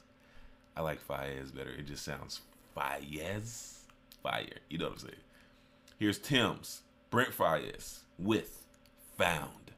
I 0.76 0.82
like 0.82 1.06
Fayez 1.06 1.54
better. 1.54 1.70
It 1.70 1.86
just 1.86 2.04
sounds 2.04 2.42
Fayez. 2.76 3.78
Fire. 4.22 4.46
You 4.70 4.78
know 4.78 4.86
what 4.86 4.94
I'm 4.94 4.98
saying? 5.00 5.14
Here's 5.98 6.18
Tems 6.18 6.80
Brent 7.10 7.36
Faiyaz 7.36 8.00
with 8.18 8.63
Found. 9.16 9.70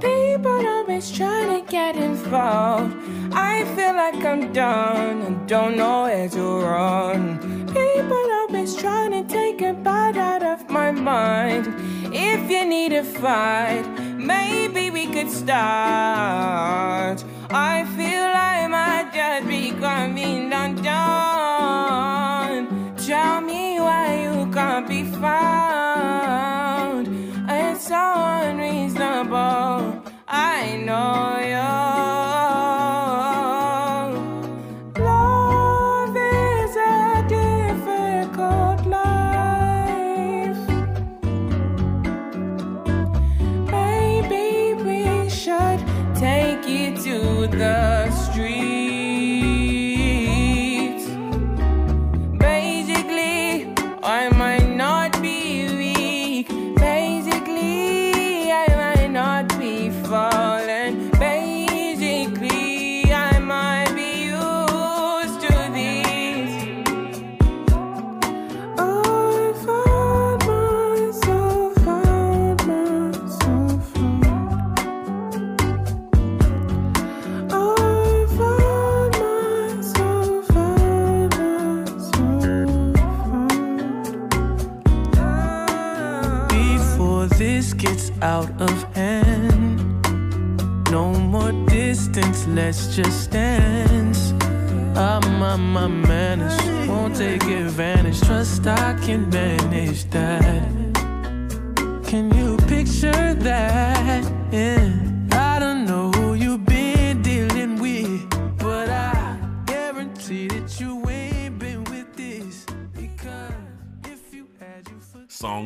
People 0.00 0.66
always 0.68 1.10
trying 1.10 1.60
to 1.60 1.68
get 1.68 1.96
involved. 1.96 2.94
I 3.32 3.64
feel 3.74 3.94
like 3.94 4.24
I'm 4.24 4.52
done 4.52 5.22
and 5.22 5.48
don't 5.48 5.76
know 5.76 6.02
where 6.04 6.28
to 6.28 6.60
run. 6.60 7.43
Mind. 11.04 11.66
If 12.12 12.50
you 12.50 12.64
need 12.64 12.92
a 12.94 13.04
fight, 13.04 13.86
maybe 14.16 14.90
we 14.90 15.06
could 15.06 15.30
start. 15.30 17.22
I 17.50 17.84
feel 17.96 18.24
I 18.54 18.66
might 18.66 19.12
just 19.12 19.46
be 19.46 19.70
coming 19.72 20.52
undone. 20.52 20.94
Tell 22.96 23.40
me 23.42 23.78
why 23.78 24.22
you 24.24 24.50
can't 24.50 24.88
be 24.88 25.04
found. 25.04 25.73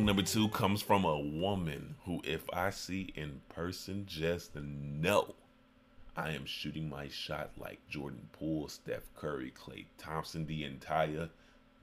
Number 0.09 0.23
two 0.23 0.49
comes 0.49 0.81
from 0.81 1.05
a 1.05 1.19
woman 1.19 1.93
who, 2.03 2.19
if 2.23 2.41
I 2.51 2.71
see 2.71 3.13
in 3.15 3.41
person, 3.47 4.05
just 4.07 4.55
know 4.55 5.35
I 6.17 6.31
am 6.31 6.47
shooting 6.47 6.89
my 6.89 7.09
shot 7.09 7.51
like 7.59 7.77
Jordan 7.87 8.27
Poole, 8.31 8.69
Steph 8.69 9.03
Curry, 9.15 9.53
Klay 9.55 9.85
Thompson, 9.99 10.47
the 10.47 10.63
entire 10.63 11.29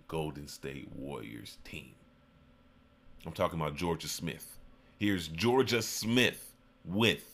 Golden 0.09 0.49
State 0.49 0.89
Warriors 0.97 1.59
team. 1.63 1.93
I'm 3.25 3.31
talking 3.31 3.61
about 3.61 3.77
Jorja 3.77 4.09
Smith. 4.09 4.59
Here's 4.99 5.29
Jorja 5.29 5.81
Smith 5.81 6.53
with 6.85 7.31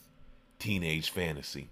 Teenage 0.59 1.09
Fantasy. 1.09 1.69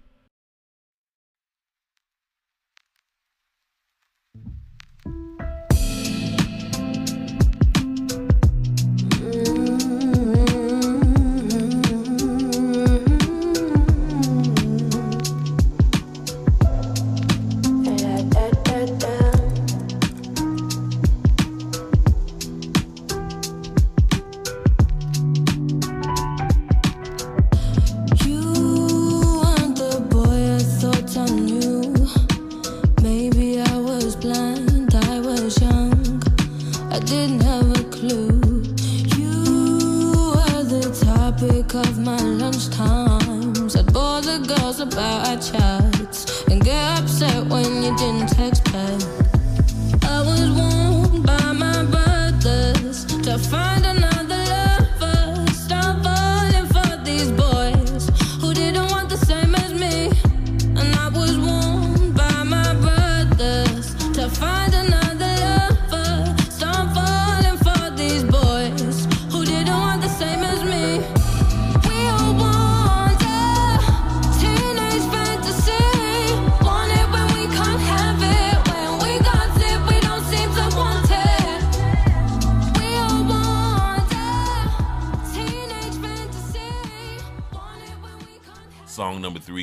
Of 41.74 41.98
my 41.98 42.16
lunchtimes. 42.18 43.78
I'd 43.78 43.92
bore 43.92 44.20
the 44.20 44.44
girls 44.46 44.80
about 44.80 45.28
our 45.28 45.36
chats 45.36 46.44
and 46.48 46.62
get 46.62 46.98
upset 46.98 47.46
when 47.46 47.82
you 47.82 47.96
didn't 47.96 48.28
text 48.28 48.64
back. 48.72 49.21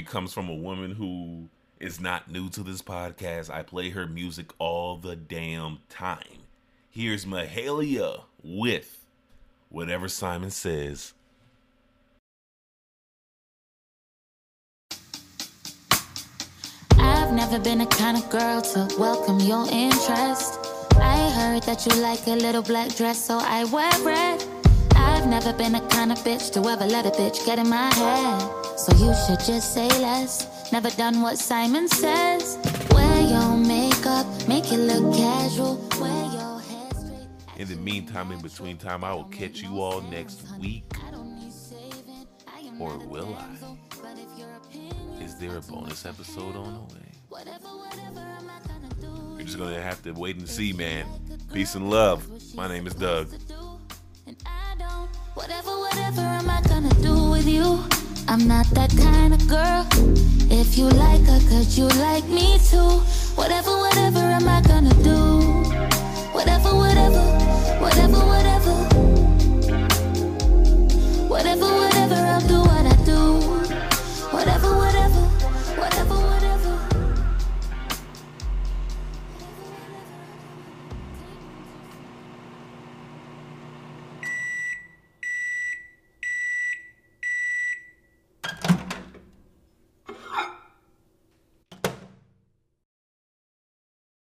Comes 0.06 0.34
from 0.34 0.50
a 0.50 0.56
woman 0.56 0.92
who 0.92 1.50
is 1.80 2.00
not 2.00 2.32
new 2.32 2.50
to 2.50 2.64
this 2.64 2.82
podcast. 2.82 3.50
I 3.50 3.64
play 3.64 3.90
her 3.90 4.08
music 4.08 4.48
all 4.58 4.98
the 4.98 5.16
damn 5.16 5.80
time. 5.90 6.46
Here's 6.90 7.26
Mahalia 7.26 8.24
with 8.44 9.06
Whatever 9.70 10.08
Simon 10.08 10.50
Says. 10.50 11.14
I've 16.98 17.34
never 17.34 17.60
been 17.60 17.80
the 17.80 17.86
kind 17.86 18.18
of 18.18 18.30
girl 18.30 18.62
to 18.62 18.96
welcome 18.98 19.40
your 19.40 19.68
interest. 19.72 20.60
I 20.96 21.30
heard 21.30 21.64
that 21.64 21.86
you 21.86 22.02
like 22.02 22.26
a 22.28 22.32
little 22.32 22.64
black 22.64 22.96
dress, 22.96 23.24
so 23.24 23.38
I 23.40 23.66
wear 23.66 23.92
red. 24.04 24.59
I've 25.20 25.28
never 25.28 25.52
been 25.52 25.74
the 25.74 25.82
kind 25.82 26.14
of 26.14 26.18
bitch 26.20 26.50
to 26.54 26.62
ever 26.70 26.86
let 26.86 27.06
a 27.06 27.10
bitch 27.10 27.46
get 27.46 27.60
in 27.60 27.68
my 27.68 27.94
head. 27.94 28.40
So 28.80 28.94
you 28.94 29.14
should 29.28 29.46
just 29.46 29.74
say 29.74 29.90
less. 30.00 30.72
Never 30.72 30.90
done 30.92 31.22
what 31.22 31.38
Simon 31.38 31.90
says. 31.90 32.58
Wear 32.92 33.20
your 33.24 33.58
makeup, 33.58 34.26
make 34.48 34.72
it 34.72 34.78
look 34.78 35.14
casual. 35.14 35.76
Wear 36.00 36.24
your 36.32 36.60
hair 36.62 36.90
straight. 36.92 37.28
In 37.58 37.68
the 37.68 37.76
meantime, 37.76 38.32
in 38.32 38.40
between 38.40 38.78
time, 38.78 39.04
I 39.04 39.14
will 39.14 39.26
catch 39.26 39.62
you 39.62 39.82
all 39.82 40.00
next 40.00 40.42
week. 40.58 40.86
I 41.06 41.12
don't 41.12 41.36
need 41.38 41.52
saving. 41.52 42.26
I 42.48 42.60
am 42.62 42.82
Or 42.82 42.98
will 43.00 43.36
I? 43.38 43.46
angel, 43.52 43.78
But 44.02 44.18
if 44.18 44.40
your 44.40 44.56
opinion 44.56 45.22
Is 45.22 45.36
there 45.36 45.58
a 45.58 45.62
bonus 45.62 46.06
episode 46.06 46.56
on 46.56 46.88
the 46.88 46.96
way? 46.96 47.02
Whatever, 47.28 47.68
whatever 47.68 48.22
am 48.22 48.50
I 48.50 48.66
gonna 48.70 48.96
do? 49.02 49.36
You're 49.36 49.46
just 49.46 49.58
gonna 49.58 49.82
have 49.82 50.02
to 50.04 50.14
wait 50.14 50.38
and 50.38 50.48
see, 50.48 50.72
man. 50.72 51.06
Peace 51.52 51.76
and 51.76 51.90
love. 51.90 52.26
My 52.56 52.70
name 52.70 52.88
is 52.88 52.94
Doug. 52.94 53.28
And 54.30 54.38
I 54.46 54.76
don't, 54.78 55.10
whatever, 55.34 55.72
whatever 55.80 56.22
am 56.22 56.48
I 56.52 56.62
gonna 56.68 56.94
do 57.02 57.32
with 57.32 57.48
you? 57.48 57.84
I'm 58.28 58.48
not 58.48 58.68
that 58.78 58.92
kind 58.96 59.34
of 59.34 59.48
girl. 59.48 59.88
If 60.52 60.78
you 60.78 60.88
like 60.88 61.22
her, 61.26 61.40
could 61.50 61.76
you 61.76 61.88
like 61.98 62.26
me 62.26 62.60
too? 62.60 63.02
Whatever, 63.34 63.72
whatever 63.72 64.20
am 64.20 64.48
I 64.48 64.62
gonna 64.62 64.94
do? 65.02 65.18
Whatever, 66.32 66.76
whatever, 66.76 67.24
whatever, 67.82 68.20
whatever. 68.34 68.76
Whatever, 71.28 71.66
whatever, 71.82 72.20
I'll 72.34 72.48
do 72.48 72.60
what 72.60 72.86
I 72.86 72.96
do. 73.06 73.22
Whatever, 74.30 74.79